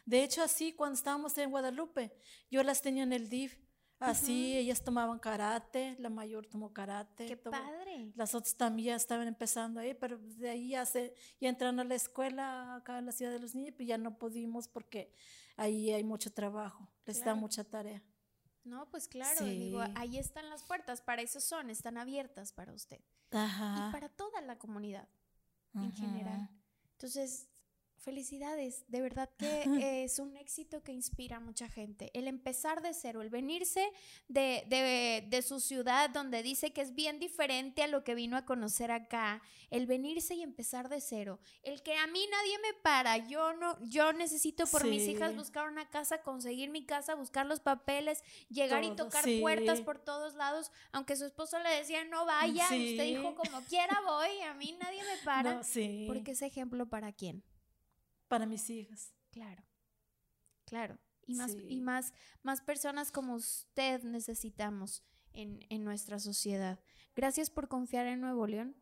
De 0.06 0.23
hecho, 0.23 0.43
así 0.43 0.73
cuando 0.73 0.95
estábamos 0.95 1.38
en 1.38 1.51
Guadalupe, 1.51 2.12
yo 2.49 2.63
las 2.63 2.82
tenía 2.82 3.04
en 3.04 3.13
el 3.13 3.30
DIF. 3.30 3.58
Así, 3.99 4.58
ellas 4.58 4.84
tomaban 4.84 5.19
karate, 5.19 5.95
la 5.99 6.10
mayor 6.10 6.47
tomó 6.47 6.73
karate. 6.73 7.27
¡Qué 7.27 7.38
padre! 7.38 8.12
Las 8.15 8.34
otras 8.34 8.56
también 8.56 8.95
estaban 8.95 9.27
empezando 9.27 9.80
ahí, 9.80 9.93
pero 9.93 10.17
de 10.17 10.49
ahí 10.49 10.69
ya, 10.69 10.88
se, 10.88 11.13
ya 11.39 11.49
entran 11.49 11.80
a 11.80 11.84
la 11.84 11.93
escuela 11.93 12.77
acá 12.77 12.97
en 12.97 13.06
la 13.06 13.12
ciudad 13.12 13.32
de 13.32 13.38
los 13.38 13.54
niños, 13.54 13.75
pues 13.77 13.88
ya 13.88 13.99
no 13.99 14.17
pudimos 14.17 14.67
porque 14.67 15.13
ahí 15.56 15.91
hay 15.91 16.04
mucho 16.04 16.34
trabajo, 16.34 16.91
les 17.06 17.23
da 17.23 17.36
mucha 17.36 17.63
tarea. 17.63 18.01
No, 18.63 18.89
pues 18.89 19.08
claro, 19.08 19.45
digo, 19.45 19.82
ahí 19.95 20.17
están 20.17 20.50
las 20.50 20.63
puertas, 20.63 21.02
para 21.02 21.21
eso 21.21 21.41
son, 21.41 21.69
están 21.69 21.97
abiertas 21.97 22.54
para 22.54 22.74
usted. 22.74 23.02
Y 23.32 23.91
para 23.91 24.10
toda 24.10 24.41
la 24.41 24.58
comunidad 24.58 25.08
en 25.74 25.91
general. 25.93 26.50
Entonces, 26.93 27.47
Felicidades, 28.02 28.84
de 28.88 29.00
verdad 29.00 29.30
que 29.38 29.64
es 30.04 30.18
un 30.18 30.36
éxito 30.36 30.82
que 30.82 30.92
inspira 30.92 31.38
a 31.38 31.40
mucha 31.40 31.70
gente. 31.70 32.10
El 32.16 32.28
empezar 32.28 32.82
de 32.82 32.96
cero, 32.96 33.22
el 33.22 33.30
venirse 33.30 33.92
de, 34.28 34.66
de, 35.30 35.42
su 35.44 35.60
ciudad 35.60 36.10
donde 36.10 36.42
dice 36.42 36.74
que 36.74 36.82
es 36.82 36.96
bien 36.96 37.20
diferente 37.20 37.84
a 37.84 37.88
lo 37.88 38.04
que 38.04 38.16
vino 38.16 38.38
a 38.38 38.46
conocer 38.46 38.92
acá, 38.92 39.44
el 39.70 39.86
venirse 39.86 40.34
y 40.34 40.42
empezar 40.42 40.90
de 40.90 41.00
cero, 41.00 41.40
el 41.62 41.84
que 41.84 41.96
a 41.96 42.08
mí 42.08 42.26
nadie 42.32 42.58
me 42.60 42.74
para, 42.82 43.18
yo 43.18 43.54
no, 43.54 43.78
yo 43.84 44.14
necesito 44.14 44.66
por 44.66 44.88
mis 44.88 45.08
hijas 45.08 45.36
buscar 45.36 45.70
una 45.70 45.88
casa, 45.92 46.24
conseguir 46.24 46.72
mi 46.72 46.86
casa, 46.88 47.14
buscar 47.14 47.46
los 47.46 47.60
papeles, 47.60 48.24
llegar 48.50 48.84
y 48.84 48.96
tocar 48.96 49.26
puertas 49.40 49.82
por 49.82 50.00
todos 50.00 50.34
lados, 50.34 50.72
aunque 50.92 51.16
su 51.16 51.26
esposo 51.26 51.60
le 51.60 51.70
decía 51.70 52.04
no 52.06 52.26
vaya, 52.26 52.66
y 52.76 52.94
usted 52.94 53.06
dijo 53.06 53.36
como 53.36 53.62
quiera 53.66 54.02
voy, 54.04 54.42
a 54.42 54.56
mí 54.56 54.76
nadie 54.82 55.04
me 55.04 55.18
para, 55.24 55.62
porque 56.08 56.32
es 56.32 56.42
ejemplo 56.42 56.90
para 56.90 57.14
quién 57.14 57.44
para 58.32 58.46
mis 58.46 58.70
hijas. 58.70 59.13
Claro, 59.30 59.62
claro. 60.63 60.98
Y 61.28 61.36
más, 61.36 61.54
y 61.67 61.82
más, 61.82 62.13
más 62.44 62.62
personas 62.62 63.12
como 63.12 63.36
usted 63.36 64.04
necesitamos 64.04 65.04
en, 65.34 65.60
en 65.67 65.84
nuestra 65.84 66.17
sociedad. 66.17 66.80
Gracias 67.13 67.50
por 67.50 67.67
confiar 67.67 68.08
en 68.08 68.22
Nuevo 68.22 68.48
León. 68.48 68.78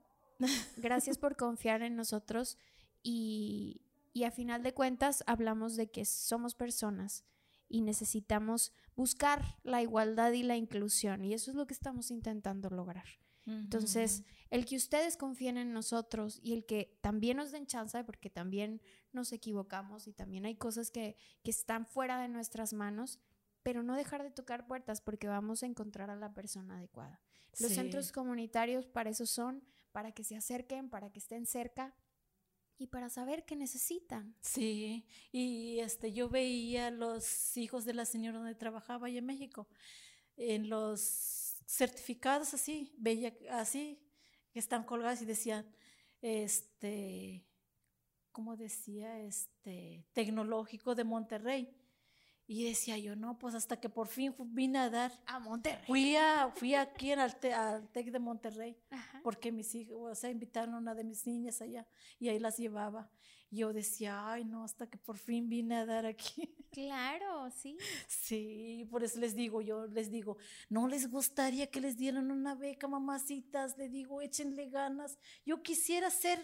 Gracias 0.77 1.17
por 1.17 1.35
confiar 1.35 1.81
en 1.81 1.95
nosotros. 1.95 2.59
Y, 3.01 3.81
y 4.13 4.25
a 4.25 4.31
final 4.31 4.61
de 4.61 4.75
cuentas 4.75 5.23
hablamos 5.25 5.75
de 5.75 5.89
que 5.89 6.05
somos 6.05 6.53
personas 6.53 7.25
y 7.67 7.81
necesitamos 7.81 8.71
buscar 8.95 9.57
la 9.63 9.81
igualdad 9.81 10.31
y 10.33 10.43
la 10.43 10.57
inclusión. 10.57 11.25
Y 11.25 11.33
eso 11.33 11.49
es 11.49 11.57
lo 11.57 11.65
que 11.65 11.73
estamos 11.73 12.11
intentando 12.11 12.69
lograr. 12.69 13.07
Entonces, 13.47 14.23
el 14.49 14.65
que 14.65 14.75
ustedes 14.75 15.15
confíen 15.15 15.57
en 15.57 15.73
nosotros 15.73 16.39
y 16.41 16.53
el 16.53 16.65
que 16.65 16.97
también 17.01 17.37
nos 17.37 17.51
den 17.51 17.67
chance, 17.67 18.03
porque 18.03 18.29
también 18.29 18.81
nos 19.11 19.31
equivocamos 19.31 20.07
y 20.07 20.13
también 20.13 20.45
hay 20.45 20.55
cosas 20.55 20.91
que, 20.91 21.17
están 21.43 21.87
fuera 21.87 22.21
de 22.21 22.29
nuestras 22.29 22.73
manos, 22.73 23.19
pero 23.63 23.81
no 23.81 23.95
dejar 23.95 24.21
de 24.21 24.29
tocar 24.29 24.67
puertas 24.67 25.01
porque 25.01 25.27
vamos 25.27 25.63
a 25.63 25.65
encontrar 25.65 26.11
a 26.11 26.15
la 26.15 26.33
persona 26.33 26.77
adecuada. 26.77 27.19
Los 27.59 27.71
centros 27.71 28.11
comunitarios 28.11 28.85
para 28.85 29.09
eso 29.09 29.25
son, 29.25 29.63
para 29.91 30.11
que 30.11 30.23
se 30.23 30.35
acerquen, 30.35 30.91
para 30.91 31.11
que 31.11 31.17
estén 31.17 31.47
cerca 31.47 31.95
y 32.77 32.87
para 32.87 33.09
saber 33.09 33.45
qué 33.45 33.55
necesitan. 33.55 34.35
Sí, 34.41 35.07
y 35.31 35.79
este 35.79 36.13
yo 36.13 36.29
veía 36.29 36.91
los 36.91 37.57
hijos 37.57 37.83
de 37.85 37.95
la 37.95 38.05
señora 38.05 38.37
donde 38.37 38.53
trabajaba 38.53 39.07
allá 39.07 39.17
en 39.17 39.25
México, 39.25 39.67
en 40.37 40.69
los 40.69 41.57
certificados 41.65 42.53
así, 42.53 42.93
veía 42.97 43.35
así, 43.51 43.99
están 44.59 44.83
colgados 44.83 45.21
y 45.21 45.25
decían, 45.25 45.65
este, 46.21 47.45
¿cómo 48.31 48.55
decía? 48.55 49.19
Este, 49.21 50.05
tecnológico 50.13 50.95
de 50.95 51.03
Monterrey. 51.03 51.73
Y 52.51 52.63
decía 52.63 52.97
yo, 52.97 53.15
no, 53.15 53.37
pues 53.37 53.53
hasta 53.53 53.79
que 53.79 53.89
por 53.89 54.07
fin 54.07 54.33
vine 54.39 54.79
a 54.79 54.89
dar. 54.89 55.11
A 55.27 55.37
Monterrey. 55.37 55.85
Fui, 55.85 56.15
a, 56.15 56.51
fui 56.55 56.73
aquí 56.73 57.11
al, 57.11 57.37
al 57.53 57.87
TEC 57.89 58.09
de 58.09 58.17
Monterrey, 58.17 58.75
porque 59.21 59.51
mis 59.51 59.75
hijos, 59.75 59.95
o 60.01 60.15
sea, 60.15 60.31
invitaron 60.31 60.73
a 60.73 60.79
una 60.79 60.95
de 60.95 61.03
mis 61.03 61.27
niñas 61.27 61.61
allá 61.61 61.85
y 62.17 62.27
ahí 62.27 62.39
las 62.39 62.57
llevaba. 62.57 63.07
Y 63.51 63.57
yo 63.57 63.71
decía, 63.71 64.31
ay, 64.31 64.45
no, 64.45 64.63
hasta 64.63 64.89
que 64.89 64.97
por 64.97 65.19
fin 65.19 65.47
vine 65.47 65.75
a 65.75 65.85
dar 65.85 66.07
aquí. 66.07 66.55
Claro, 66.71 67.49
sí. 67.49 67.77
Sí, 68.07 68.87
por 68.91 69.03
eso 69.03 69.19
les 69.19 69.35
digo, 69.35 69.59
yo 69.61 69.87
les 69.87 70.11
digo, 70.11 70.37
no 70.69 70.87
les 70.87 71.09
gustaría 71.09 71.69
que 71.69 71.81
les 71.81 71.97
dieran 71.97 72.29
una 72.29 72.53
beca, 72.53 72.87
mamacitas, 72.87 73.75
le 73.77 73.89
digo, 73.89 74.21
échenle 74.21 74.69
ganas. 74.69 75.17
Yo 75.45 75.63
quisiera 75.63 76.11
ser 76.11 76.39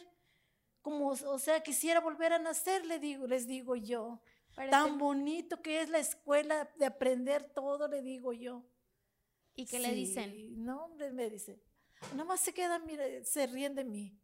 como, 0.82 1.10
o 1.10 1.40
sea, 1.40 1.62
quisiera 1.62 2.00
volver 2.00 2.34
a 2.34 2.40
nacer, 2.40 2.86
le 2.86 3.00
digo, 3.00 3.28
les 3.28 3.48
digo 3.48 3.76
yo. 3.76 4.20
Tan 4.56 4.98
bonito 4.98 5.62
que 5.62 5.82
es 5.82 5.90
la 5.90 6.00
escuela 6.00 6.72
de 6.78 6.86
aprender 6.86 7.52
todo, 7.54 7.88
le 7.88 8.02
digo 8.02 8.34
yo. 8.34 8.66
¿Y 9.54 9.66
qué 9.66 9.80
le 9.80 9.94
dicen? 9.94 10.64
No, 10.64 10.86
hombre, 10.86 11.12
me 11.12 11.30
dice. 11.30 11.62
Nada 12.12 12.26
más 12.26 12.42
se 12.42 12.54
quedan, 12.54 12.86
mira, 12.86 13.04
se 13.24 13.48
ríen 13.48 13.76
de 13.76 13.84
mí. 13.84 14.20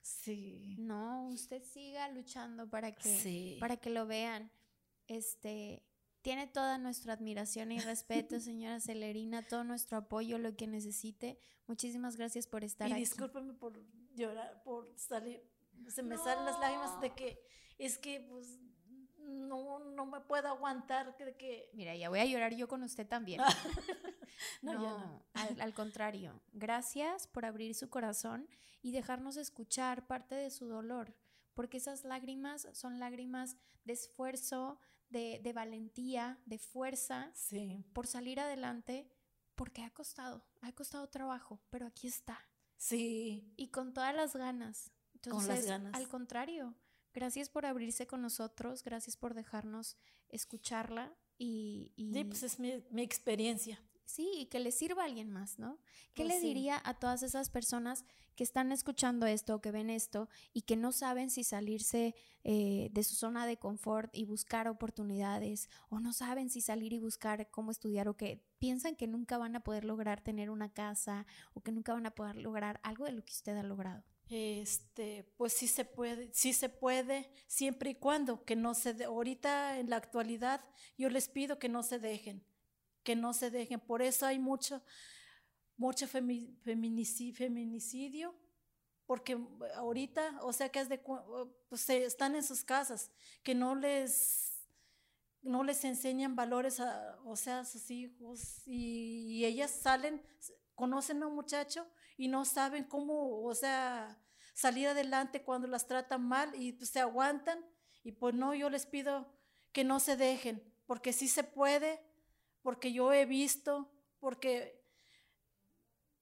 Sí. 0.00 0.76
No, 0.78 1.28
usted 1.28 1.62
siga 1.62 2.08
luchando 2.10 2.68
para 2.68 2.92
que, 2.92 3.56
para 3.60 3.76
que 3.76 3.90
lo 3.90 4.06
vean. 4.06 4.50
Este, 5.06 5.82
tiene 6.22 6.46
toda 6.46 6.78
nuestra 6.78 7.12
admiración 7.12 7.72
y 7.72 7.80
respeto, 7.80 8.38
señora 8.40 8.80
Celerina, 8.80 9.42
todo 9.42 9.64
nuestro 9.64 9.98
apoyo, 9.98 10.38
lo 10.38 10.56
que 10.56 10.66
necesite. 10.66 11.38
Muchísimas 11.66 12.16
gracias 12.16 12.46
por 12.46 12.64
estar 12.64 12.86
aquí. 12.86 12.96
Y 12.96 13.00
discúlpeme 13.00 13.54
por 13.54 13.80
llorar, 14.14 14.62
por 14.62 14.92
salir, 14.98 15.42
se 15.88 16.02
me 16.02 16.16
salen 16.18 16.44
las 16.44 16.58
lágrimas 16.60 17.00
de 17.00 17.14
que 17.14 17.40
es 17.78 17.98
que 17.98 18.20
pues 18.20 18.58
no, 19.24 19.78
no 19.78 20.06
me 20.06 20.20
puedo 20.20 20.48
aguantar 20.48 21.16
de 21.16 21.36
que... 21.36 21.70
Mira, 21.74 21.94
ya 21.96 22.08
voy 22.08 22.20
a 22.20 22.24
llorar 22.24 22.54
yo 22.54 22.68
con 22.68 22.82
usted 22.82 23.06
también. 23.06 23.40
no, 24.62 24.74
no, 24.74 25.22
Al, 25.34 25.60
al, 25.60 25.74
contrario. 25.74 26.40
Gracias 26.52 27.26
por 27.26 27.44
abrir 27.44 27.74
su 27.74 27.88
corazón 27.88 28.48
y 28.82 28.92
dejarnos 28.92 29.36
escuchar 29.36 30.06
parte 30.06 30.34
de 30.34 30.50
su 30.50 30.66
dolor, 30.66 31.16
porque 31.54 31.78
esas 31.78 32.04
lágrimas 32.04 32.68
son 32.72 32.98
lágrimas 32.98 33.56
de 33.84 33.94
esfuerzo, 33.94 34.78
de, 35.08 35.40
de 35.42 35.52
valentía, 35.52 36.38
de 36.44 36.58
fuerza, 36.58 37.30
sí. 37.34 37.84
por 37.92 38.06
salir 38.06 38.40
adelante, 38.40 39.08
porque 39.54 39.82
ha 39.82 39.90
costado, 39.90 40.44
ha 40.60 40.72
costado 40.72 41.08
trabajo, 41.08 41.60
pero 41.70 41.86
aquí 41.86 42.08
está. 42.08 42.38
Sí. 42.76 43.54
Y 43.56 43.68
con 43.68 43.94
todas 43.94 44.14
las 44.14 44.34
ganas. 44.36 44.92
Entonces, 45.14 45.46
con 45.46 45.56
las 45.56 45.66
ganas. 45.66 45.94
al 45.94 46.08
contrario, 46.08 46.74
Gracias 47.14 47.48
por 47.48 47.64
abrirse 47.64 48.08
con 48.08 48.22
nosotros, 48.22 48.82
gracias 48.82 49.16
por 49.16 49.34
dejarnos 49.34 49.96
escucharla 50.28 51.14
y... 51.38 51.92
sí, 51.96 52.24
pues 52.24 52.42
es 52.42 52.58
mi, 52.58 52.82
experiencia. 52.96 53.80
Sí, 54.04 54.30
y 54.34 54.46
que 54.46 54.58
le 54.60 54.70
sirva 54.70 55.02
a 55.02 55.06
alguien 55.06 55.30
más, 55.30 55.58
¿no? 55.58 55.78
¿Qué 56.12 56.24
pues 56.24 56.34
le 56.34 56.40
diría 56.46 56.80
a 56.84 56.98
todas 56.98 57.22
esas 57.22 57.48
personas 57.48 58.04
que 58.34 58.44
están 58.44 58.70
escuchando 58.70 59.26
esto, 59.26 59.60
que 59.60 59.70
ven 59.70 59.90
esto 59.90 60.28
y 60.52 60.62
que 60.62 60.76
no 60.76 60.92
saben 60.92 61.30
si 61.30 61.42
salirse 61.42 62.14
eh, 62.42 62.90
de 62.92 63.02
su 63.04 63.14
zona 63.14 63.46
de 63.46 63.56
confort 63.56 64.14
y 64.14 64.24
buscar 64.24 64.68
oportunidades 64.68 65.70
o 65.88 66.00
no 66.00 66.12
saben 66.12 66.50
si 66.50 66.60
salir 66.60 66.92
y 66.92 66.98
buscar 66.98 67.48
cómo 67.50 67.70
estudiar 67.70 68.08
o 68.08 68.16
que 68.16 68.44
piensan 68.58 68.96
que 68.96 69.06
nunca 69.06 69.38
van 69.38 69.56
a 69.56 69.60
poder 69.60 69.84
lograr 69.84 70.20
tener 70.20 70.50
una 70.50 70.72
casa 70.72 71.26
o 71.54 71.62
que 71.62 71.72
nunca 71.72 71.94
van 71.94 72.06
a 72.06 72.14
poder 72.14 72.36
lograr 72.36 72.80
algo 72.82 73.06
de 73.06 73.12
lo 73.12 73.24
que 73.24 73.32
usted 73.32 73.56
ha 73.56 73.62
logrado? 73.62 74.04
Este, 74.30 75.24
pues 75.36 75.52
sí 75.52 75.68
se 75.68 75.84
puede, 75.84 76.32
sí 76.32 76.52
se 76.52 76.68
puede, 76.68 77.30
siempre 77.46 77.90
y 77.90 77.94
cuando 77.94 78.44
que 78.44 78.56
no 78.56 78.74
se 78.74 78.94
de, 78.94 79.04
ahorita 79.04 79.78
en 79.78 79.90
la 79.90 79.96
actualidad 79.96 80.60
yo 80.96 81.10
les 81.10 81.28
pido 81.28 81.58
que 81.58 81.68
no 81.68 81.82
se 81.82 81.98
dejen, 81.98 82.44
que 83.02 83.16
no 83.16 83.34
se 83.34 83.50
dejen. 83.50 83.80
Por 83.80 84.02
eso 84.02 84.26
hay 84.26 84.38
mucho, 84.38 84.82
mucho 85.76 86.06
feminicidio, 86.08 87.34
feminicidio, 87.34 88.34
porque 89.06 89.38
ahorita, 89.74 90.40
o 90.42 90.52
sea 90.52 90.70
que 90.70 90.80
es 90.80 90.88
pues 91.68 91.88
están 91.90 92.34
en 92.34 92.42
sus 92.42 92.64
casas, 92.64 93.10
que 93.42 93.54
no 93.54 93.74
les 93.74 94.50
no 95.42 95.62
les 95.62 95.84
enseñan 95.84 96.34
valores 96.34 96.80
a, 96.80 97.18
o 97.26 97.36
sea, 97.36 97.60
a 97.60 97.64
sus 97.66 97.90
hijos 97.90 98.66
y 98.66 99.44
ellas 99.44 99.70
salen, 99.70 100.22
conocen 100.74 101.22
a 101.22 101.26
un 101.26 101.34
muchacho 101.34 101.86
y 102.16 102.28
no 102.28 102.44
saben 102.44 102.84
cómo, 102.84 103.42
o 103.42 103.54
sea, 103.54 104.18
salir 104.54 104.88
adelante 104.88 105.42
cuando 105.42 105.66
las 105.68 105.86
tratan 105.86 106.26
mal 106.26 106.54
y 106.54 106.72
pues, 106.72 106.90
se 106.90 107.00
aguantan. 107.00 107.64
Y 108.02 108.12
pues 108.12 108.34
no, 108.34 108.54
yo 108.54 108.70
les 108.70 108.86
pido 108.86 109.34
que 109.72 109.84
no 109.84 109.98
se 109.98 110.16
dejen, 110.16 110.62
porque 110.86 111.12
sí 111.12 111.26
se 111.26 111.42
puede, 111.42 112.00
porque 112.62 112.92
yo 112.92 113.12
he 113.12 113.24
visto, 113.24 113.90
porque 114.20 114.84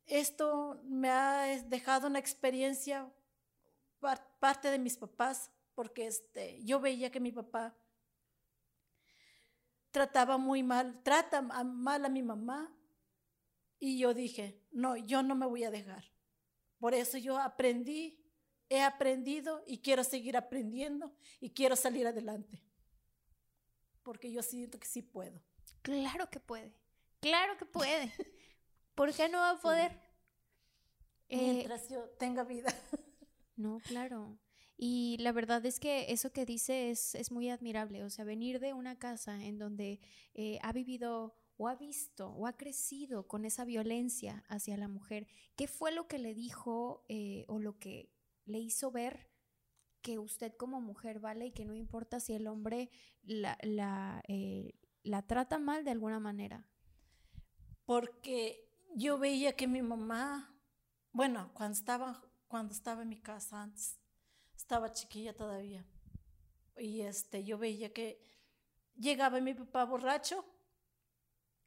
esto 0.06 0.80
me 0.84 1.10
ha 1.10 1.42
dejado 1.64 2.06
una 2.06 2.18
experiencia 2.18 3.12
parte 4.40 4.70
de 4.70 4.78
mis 4.78 4.96
papás, 4.96 5.50
porque 5.74 6.06
este, 6.06 6.62
yo 6.64 6.80
veía 6.80 7.10
que 7.10 7.20
mi 7.20 7.32
papá 7.32 7.76
trataba 9.90 10.38
muy 10.38 10.62
mal, 10.62 11.02
trata 11.02 11.42
mal 11.42 12.04
a 12.04 12.08
mi 12.08 12.22
mamá, 12.22 12.74
y 13.84 13.98
yo 13.98 14.14
dije, 14.14 14.62
no, 14.70 14.96
yo 14.96 15.24
no 15.24 15.34
me 15.34 15.44
voy 15.44 15.64
a 15.64 15.70
dejar. 15.72 16.04
Por 16.78 16.94
eso 16.94 17.18
yo 17.18 17.36
aprendí, 17.36 18.16
he 18.68 18.80
aprendido 18.80 19.64
y 19.66 19.78
quiero 19.78 20.04
seguir 20.04 20.36
aprendiendo 20.36 21.12
y 21.40 21.50
quiero 21.50 21.74
salir 21.74 22.06
adelante. 22.06 22.62
Porque 24.04 24.30
yo 24.30 24.40
siento 24.44 24.78
que 24.78 24.86
sí 24.86 25.02
puedo. 25.02 25.42
Claro 25.82 26.30
que 26.30 26.38
puede, 26.38 26.72
claro 27.18 27.56
que 27.58 27.64
puede. 27.64 28.12
¿Por 28.94 29.12
qué 29.12 29.28
no 29.28 29.38
va 29.38 29.50
a 29.50 29.60
poder? 29.60 29.98
Mientras 31.28 31.88
yo 31.88 32.08
tenga 32.20 32.44
vida. 32.44 32.72
No, 33.54 33.80
claro. 33.80 34.38
Y 34.78 35.18
la 35.20 35.30
verdad 35.30 35.64
es 35.66 35.78
que 35.78 36.10
eso 36.10 36.32
que 36.32 36.46
dice 36.46 36.90
es, 36.90 37.14
es 37.14 37.30
muy 37.30 37.50
admirable. 37.50 38.02
O 38.02 38.10
sea, 38.10 38.24
venir 38.24 38.60
de 38.60 38.72
una 38.72 38.98
casa 38.98 39.44
en 39.44 39.58
donde 39.58 40.00
eh, 40.34 40.58
ha 40.62 40.72
vivido 40.72 41.36
o 41.62 41.68
ha 41.68 41.76
visto 41.76 42.28
o 42.30 42.48
ha 42.48 42.56
crecido 42.56 43.28
con 43.28 43.44
esa 43.44 43.64
violencia 43.64 44.44
hacia 44.48 44.76
la 44.76 44.88
mujer, 44.88 45.28
¿qué 45.54 45.68
fue 45.68 45.92
lo 45.92 46.08
que 46.08 46.18
le 46.18 46.34
dijo 46.34 47.04
eh, 47.08 47.44
o 47.46 47.60
lo 47.60 47.78
que 47.78 48.10
le 48.46 48.58
hizo 48.58 48.90
ver 48.90 49.30
que 50.00 50.18
usted 50.18 50.56
como 50.56 50.80
mujer 50.80 51.20
vale 51.20 51.46
y 51.46 51.52
que 51.52 51.64
no 51.64 51.74
importa 51.74 52.18
si 52.18 52.32
el 52.32 52.48
hombre 52.48 52.90
la, 53.22 53.56
la, 53.62 54.24
eh, 54.26 54.74
la 55.04 55.22
trata 55.22 55.60
mal 55.60 55.84
de 55.84 55.92
alguna 55.92 56.18
manera? 56.18 56.66
Porque 57.84 58.68
yo 58.96 59.18
veía 59.18 59.54
que 59.54 59.68
mi 59.68 59.82
mamá, 59.82 60.60
bueno, 61.12 61.52
cuando 61.54 61.78
estaba, 61.78 62.24
cuando 62.48 62.72
estaba 62.72 63.02
en 63.02 63.10
mi 63.10 63.20
casa 63.20 63.62
antes, 63.62 64.00
estaba 64.56 64.90
chiquilla 64.90 65.36
todavía, 65.36 65.86
y 66.76 67.02
este, 67.02 67.44
yo 67.44 67.56
veía 67.56 67.92
que 67.92 68.20
llegaba 68.96 69.40
mi 69.40 69.54
papá 69.54 69.84
borracho 69.84 70.44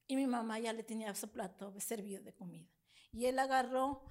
y 0.07 0.15
mi 0.15 0.27
mamá 0.27 0.59
ya 0.59 0.73
le 0.73 0.83
tenía 0.83 1.13
su 1.15 1.31
plato 1.31 1.73
servido 1.79 2.21
de 2.23 2.33
comida. 2.33 2.69
Y 3.11 3.25
él 3.25 3.39
agarró 3.39 4.03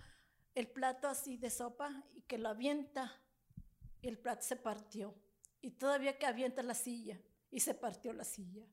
el 0.54 0.68
plato 0.68 1.08
así 1.08 1.36
de 1.36 1.50
sopa 1.50 2.04
y 2.14 2.22
que 2.22 2.38
lo 2.38 2.48
avienta 2.48 3.20
y 4.00 4.08
el 4.08 4.18
plato 4.18 4.42
se 4.42 4.56
partió. 4.56 5.14
Y 5.60 5.72
todavía 5.72 6.18
que 6.18 6.26
avienta 6.26 6.62
la 6.62 6.74
silla 6.74 7.20
y 7.50 7.60
se 7.60 7.74
partió 7.74 8.12
la 8.12 8.24
silla. 8.24 8.66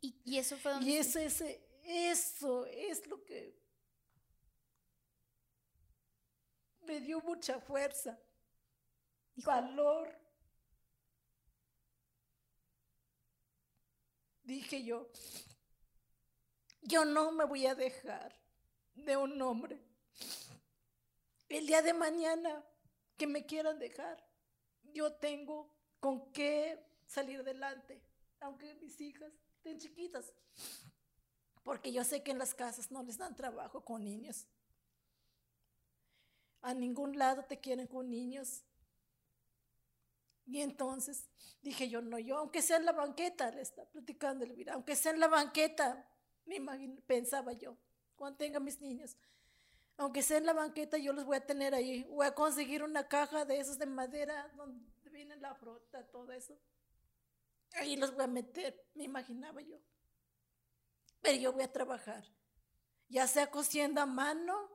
Y, 0.00 0.36
eso 0.36 0.56
fue 0.56 0.72
donde... 0.72 0.90
Y 0.90 0.96
eso, 0.96 1.20
ese, 1.20 1.64
eso 1.84 2.66
es 2.66 3.06
lo 3.06 3.24
que 3.24 3.56
me 6.80 7.00
dio 7.00 7.20
mucha 7.20 7.60
fuerza, 7.60 8.18
valor 9.36 10.21
dije 14.52 14.84
yo, 14.84 15.08
yo 16.82 17.04
no 17.04 17.32
me 17.32 17.44
voy 17.44 17.66
a 17.66 17.74
dejar 17.74 18.38
de 18.94 19.16
un 19.16 19.40
hombre. 19.40 19.80
El 21.48 21.66
día 21.66 21.80
de 21.80 21.94
mañana 21.94 22.64
que 23.16 23.26
me 23.26 23.46
quieran 23.46 23.78
dejar, 23.78 24.22
yo 24.92 25.14
tengo 25.14 25.74
con 26.00 26.32
qué 26.32 26.84
salir 27.06 27.40
adelante, 27.40 28.02
aunque 28.40 28.74
mis 28.74 29.00
hijas 29.00 29.32
estén 29.56 29.78
chiquitas, 29.78 30.32
porque 31.62 31.92
yo 31.92 32.04
sé 32.04 32.22
que 32.22 32.32
en 32.32 32.38
las 32.38 32.54
casas 32.54 32.90
no 32.90 33.02
les 33.02 33.16
dan 33.16 33.34
trabajo 33.36 33.84
con 33.84 34.04
niños. 34.04 34.46
A 36.60 36.74
ningún 36.74 37.16
lado 37.16 37.44
te 37.44 37.58
quieren 37.58 37.86
con 37.86 38.10
niños. 38.10 38.64
Y 40.46 40.60
entonces 40.60 41.28
dije 41.60 41.88
yo, 41.88 42.00
no, 42.02 42.18
yo, 42.18 42.38
aunque 42.38 42.62
sea 42.62 42.76
en 42.76 42.84
la 42.84 42.92
banqueta, 42.92 43.50
le 43.50 43.62
está 43.62 43.84
platicando 43.86 44.44
Elvira, 44.44 44.74
aunque 44.74 44.96
sea 44.96 45.12
en 45.12 45.20
la 45.20 45.28
banqueta, 45.28 46.08
me 46.44 46.60
pensaba 47.06 47.52
yo, 47.52 47.78
cuando 48.16 48.38
tenga 48.38 48.58
mis 48.58 48.80
niños, 48.80 49.16
aunque 49.96 50.22
sea 50.22 50.38
en 50.38 50.46
la 50.46 50.52
banqueta, 50.52 50.98
yo 50.98 51.12
los 51.12 51.24
voy 51.24 51.36
a 51.36 51.46
tener 51.46 51.74
ahí, 51.74 52.02
voy 52.04 52.26
a 52.26 52.34
conseguir 52.34 52.82
una 52.82 53.06
caja 53.06 53.44
de 53.44 53.60
esos 53.60 53.78
de 53.78 53.86
madera, 53.86 54.50
donde 54.56 54.84
viene 55.10 55.36
la 55.36 55.54
fruta, 55.54 56.06
todo 56.08 56.32
eso. 56.32 56.58
Ahí 57.74 57.96
los 57.96 58.12
voy 58.12 58.24
a 58.24 58.28
meter, 58.28 58.84
me 58.94 59.04
imaginaba 59.04 59.60
yo. 59.60 59.78
Pero 61.20 61.38
yo 61.38 61.52
voy 61.52 61.62
a 61.62 61.72
trabajar, 61.72 62.24
ya 63.08 63.26
sea 63.28 63.50
cosiendo 63.50 64.00
a 64.00 64.06
mano 64.06 64.70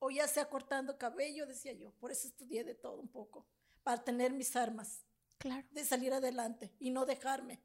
o 0.00 0.10
ya 0.10 0.26
sea 0.26 0.48
cortando 0.48 0.98
cabello, 0.98 1.46
decía 1.46 1.72
yo. 1.72 1.92
Por 1.92 2.10
eso 2.10 2.26
estudié 2.26 2.64
de 2.64 2.74
todo 2.74 3.00
un 3.00 3.08
poco 3.08 3.46
para 3.84 4.02
tener 4.02 4.32
mis 4.32 4.56
armas. 4.56 5.04
Claro. 5.38 5.68
De 5.70 5.84
salir 5.84 6.12
adelante 6.12 6.74
y 6.80 6.90
no 6.90 7.04
dejarme. 7.06 7.62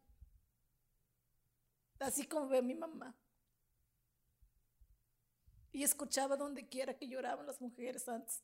Así 2.00 2.28
como 2.28 2.48
ve 2.48 2.62
mi 2.62 2.76
mamá. 2.76 3.16
Y 5.72 5.84
escuchaba 5.84 6.36
donde 6.36 6.68
quiera 6.68 6.98
que 6.98 7.08
lloraban 7.08 7.48
las 7.48 7.62
mujeres 7.62 8.08
antes. 8.08 8.44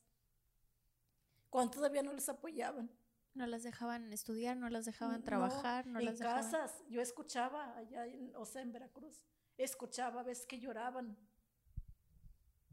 Cuando 1.50 1.72
todavía 1.72 2.02
no 2.02 2.12
les 2.12 2.28
apoyaban. 2.28 2.90
No 3.34 3.46
las 3.46 3.62
dejaban 3.62 4.12
estudiar, 4.12 4.56
no 4.56 4.70
las 4.70 4.86
dejaban 4.86 5.22
trabajar, 5.22 5.86
no, 5.86 5.98
en 5.98 6.06
las 6.06 6.18
casas, 6.18 6.82
yo 6.88 7.02
escuchaba 7.02 7.76
allá, 7.76 8.06
en, 8.06 8.34
o 8.34 8.46
sea, 8.46 8.62
en 8.62 8.72
Veracruz, 8.72 9.26
escuchaba 9.58 10.22
a 10.22 10.24
veces 10.24 10.46
que 10.46 10.58
lloraban. 10.58 11.18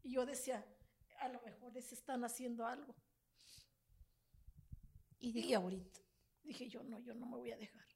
Y 0.03 0.13
yo 0.13 0.25
decía, 0.25 0.65
a 1.19 1.27
lo 1.27 1.41
mejor 1.41 1.73
les 1.73 1.91
están 1.91 2.23
haciendo 2.23 2.65
algo. 2.65 2.95
Y 5.23 5.31
dije, 5.31 5.55
ahorita, 5.55 6.01
dije 6.43 6.67
yo, 6.67 6.83
no, 6.83 6.99
yo 6.99 7.13
no 7.13 7.25
me 7.25 7.37
voy 7.37 7.49
a 7.53 7.55
dejar. 7.55 7.87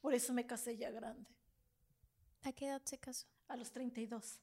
Por 0.00 0.14
eso 0.14 0.32
me 0.32 0.46
casé 0.46 0.76
ya 0.76 0.88
grande. 0.88 1.28
¿A 2.42 2.52
qué 2.52 2.66
edad 2.66 2.80
se 2.84 2.96
casó? 2.96 3.26
A 3.48 3.56
los 3.56 3.72
32. 3.72 4.40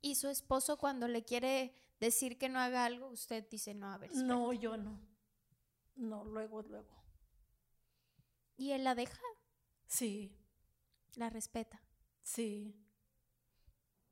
¿Y 0.00 0.14
su 0.14 0.28
esposo 0.28 0.78
cuando 0.78 1.08
le 1.08 1.24
quiere 1.24 1.74
decir 1.98 2.38
que 2.38 2.48
no 2.48 2.60
haga 2.60 2.84
algo, 2.84 3.08
usted 3.08 3.48
dice, 3.50 3.74
no, 3.74 3.92
a 3.92 3.98
ver. 3.98 4.14
No, 4.14 4.52
yo 4.52 4.76
no. 4.76 5.00
No, 5.96 6.24
luego, 6.24 6.62
luego. 6.62 7.02
¿Y 8.56 8.70
él 8.70 8.84
la 8.84 8.94
deja? 8.94 9.24
Sí. 9.88 10.38
¿La 11.16 11.30
respeta? 11.30 11.82
Sí. 12.22 12.80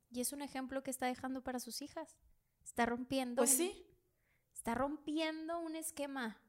¿Y 0.09 0.19
es 0.19 0.33
un 0.33 0.41
ejemplo 0.41 0.83
que 0.83 0.91
está 0.91 1.05
dejando 1.05 1.41
para 1.41 1.61
sus 1.61 1.81
hijas? 1.81 2.17
Está 2.65 2.85
rompiendo. 2.85 3.37
Pues 3.37 3.55
sí. 3.55 3.87
Está 4.61 4.75
rompiendo 4.75 5.59
un 5.59 5.75
esquema 5.75 6.39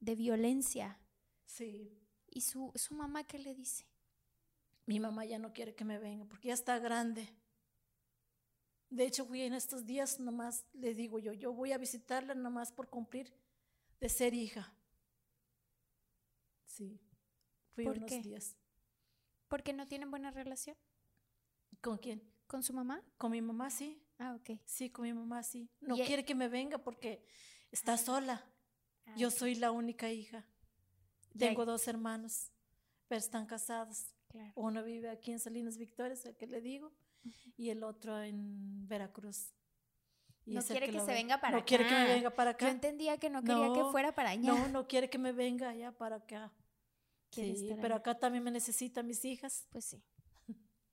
de 0.00 0.14
violencia. 0.14 0.98
Sí. 1.44 2.00
¿Y 2.30 2.40
su, 2.40 2.72
su 2.74 2.94
mamá 2.94 3.24
qué 3.24 3.38
le 3.38 3.54
dice? 3.54 3.84
Mi 4.86 4.98
mamá 4.98 5.26
ya 5.26 5.38
no 5.38 5.52
quiere 5.52 5.74
que 5.74 5.84
me 5.84 5.98
venga 5.98 6.24
porque 6.24 6.48
ya 6.48 6.54
está 6.54 6.78
grande. 6.78 7.28
De 8.88 9.04
hecho, 9.04 9.26
fui 9.26 9.42
en 9.42 9.52
estos 9.52 9.84
días 9.84 10.18
nomás, 10.18 10.64
le 10.72 10.94
digo 10.94 11.18
yo, 11.18 11.34
yo 11.34 11.52
voy 11.52 11.72
a 11.72 11.76
visitarla 11.76 12.34
nomás 12.34 12.72
por 12.72 12.88
cumplir 12.88 13.30
de 14.00 14.08
ser 14.08 14.32
hija. 14.32 14.74
Sí, 16.64 17.02
fui 17.74 17.84
¿Por 17.84 17.98
unos 17.98 18.08
qué? 18.08 18.22
días. 18.22 18.56
¿Porque 19.48 19.74
no 19.74 19.86
tienen 19.86 20.10
buena 20.10 20.30
relación? 20.30 20.78
¿Con 21.82 21.98
quién? 21.98 22.22
¿Con 22.46 22.62
su 22.62 22.72
mamá? 22.72 23.04
Con 23.18 23.32
mi 23.32 23.42
mamá, 23.42 23.68
sí. 23.68 24.02
Ah, 24.22 24.34
ok. 24.36 24.60
Sí, 24.64 24.88
con 24.90 25.02
mi 25.04 25.12
mamá, 25.12 25.42
sí. 25.42 25.68
No 25.80 25.96
¿Y 25.96 26.02
e- 26.02 26.06
quiere 26.06 26.24
que 26.24 26.34
me 26.36 26.48
venga 26.48 26.78
porque 26.78 27.26
está 27.72 27.96
sola. 27.96 28.44
Ah, 29.04 29.14
Yo 29.16 29.30
soy 29.32 29.56
la 29.56 29.72
única 29.72 30.10
hija. 30.10 30.46
Tengo 31.36 31.64
dos 31.66 31.88
hermanos, 31.88 32.52
pero 33.08 33.18
están 33.18 33.46
casados. 33.46 34.14
Claro. 34.28 34.52
Uno 34.54 34.84
vive 34.84 35.10
aquí 35.10 35.32
en 35.32 35.40
Salinas 35.40 35.76
Victorias, 35.76 36.24
el 36.24 36.36
que 36.36 36.46
le 36.46 36.60
digo, 36.60 36.92
y 37.56 37.70
el 37.70 37.82
otro 37.82 38.22
en 38.22 38.86
Veracruz. 38.86 39.52
Y 40.44 40.54
no 40.54 40.62
quiere 40.62 40.86
que, 40.86 41.00
se 41.00 41.06
ve. 41.06 41.14
venga 41.14 41.40
para 41.40 41.52
no 41.52 41.58
acá. 41.58 41.66
quiere 41.66 41.84
que 41.86 41.94
me 41.94 42.04
venga 42.06 42.30
para 42.30 42.50
acá. 42.50 42.66
Yo 42.66 42.72
entendía 42.72 43.18
que 43.18 43.28
no 43.30 43.42
quería 43.42 43.72
que 43.72 43.80
No, 43.80 43.90
fuera 43.90 44.14
para 44.14 44.30
allá. 44.30 44.52
No, 44.52 44.68
no 44.68 44.86
quiere 44.86 45.10
que 45.10 45.18
me 45.18 45.32
venga 45.32 45.70
allá 45.70 45.90
para 45.92 46.16
acá. 46.16 46.52
Sí, 47.30 47.74
pero 47.80 47.96
acá 47.96 48.18
también 48.18 48.44
me 48.44 48.50
necesitan 48.50 49.06
mis 49.06 49.24
hijas. 49.24 49.66
Pues 49.70 49.86
sí. 49.86 50.02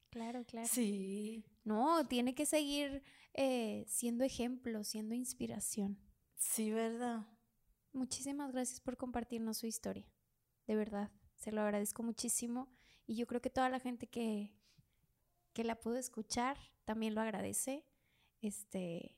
Claro, 0.09 0.43
claro. 0.45 0.67
Sí, 0.67 1.43
No, 1.63 2.07
tiene 2.07 2.33
que 2.33 2.45
seguir 2.45 3.03
eh, 3.33 3.85
siendo 3.87 4.23
ejemplo, 4.23 4.83
siendo 4.83 5.13
inspiración. 5.15 5.99
sí, 6.35 6.71
¿verdad? 6.71 7.27
Muchísimas 7.93 8.51
gracias 8.51 8.79
por 8.79 8.97
compartirnos 8.97 9.57
su 9.57 9.67
historia. 9.67 10.07
De 10.67 10.75
verdad, 10.75 11.11
se 11.35 11.51
lo 11.51 11.61
agradezco 11.61 12.03
muchísimo. 12.03 12.71
Y 13.07 13.15
yo 13.15 13.25
creo 13.27 13.41
que 13.41 13.49
toda 13.49 13.69
la 13.69 13.79
gente 13.79 14.07
que, 14.07 14.55
que 15.53 15.63
la 15.63 15.79
pudo 15.79 15.97
escuchar 15.97 16.57
también 16.85 17.15
lo 17.15 17.21
agradece. 17.21 17.83
Este, 18.41 19.17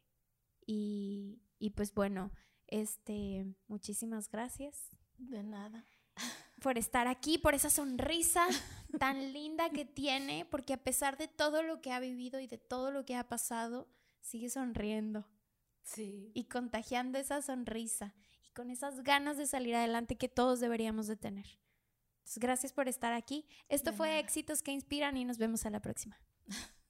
y, 0.66 1.42
y 1.60 1.72
pues 1.72 1.94
bueno, 1.94 2.32
este, 2.68 3.46
muchísimas 3.68 4.30
gracias 4.30 4.90
De 5.18 5.44
nada. 5.44 5.86
por 6.62 6.78
estar 6.78 7.08
aquí, 7.08 7.38
por 7.38 7.54
esa 7.54 7.70
sonrisa 7.70 8.48
tan 9.00 9.34
linda 9.34 9.70
que 9.70 9.86
tiene, 9.86 10.46
porque 10.46 10.74
a 10.74 10.84
pesar 10.84 11.18
de 11.18 11.28
todo 11.28 11.64
lo 11.64 11.82
que 11.82 11.92
ha 11.92 12.00
vivido 12.00 12.40
y 12.40 12.48
de 12.48 12.58
todo 12.58 12.92
lo 12.92 13.06
que 13.06 13.16
ha 13.16 13.28
pasado, 13.28 13.88
sigue 14.22 14.50
sonriendo 14.50 15.28
Sí. 15.84 16.32
y 16.34 16.46
contagiando 16.46 17.18
esa 17.18 17.42
sonrisa 17.42 18.14
y 18.44 18.50
con 18.52 18.70
esas 18.70 19.04
ganas 19.04 19.38
de 19.38 19.48
salir 19.48 19.76
adelante 19.76 20.16
que 20.18 20.30
todos 20.30 20.60
deberíamos 20.60 21.08
de 21.08 21.18
tener. 21.18 21.46
Entonces, 22.20 22.40
gracias 22.40 22.72
por 22.74 22.88
estar 22.88 23.14
aquí. 23.14 23.48
Esto 23.68 23.92
De 23.92 23.98
fue 23.98 24.08
nada. 24.10 24.20
Éxitos 24.20 24.62
que 24.62 24.72
Inspiran 24.72 25.18
y 25.18 25.26
nos 25.26 25.38
vemos 25.40 25.66
a 25.66 25.70
la 25.72 25.80
próxima. 25.82 26.20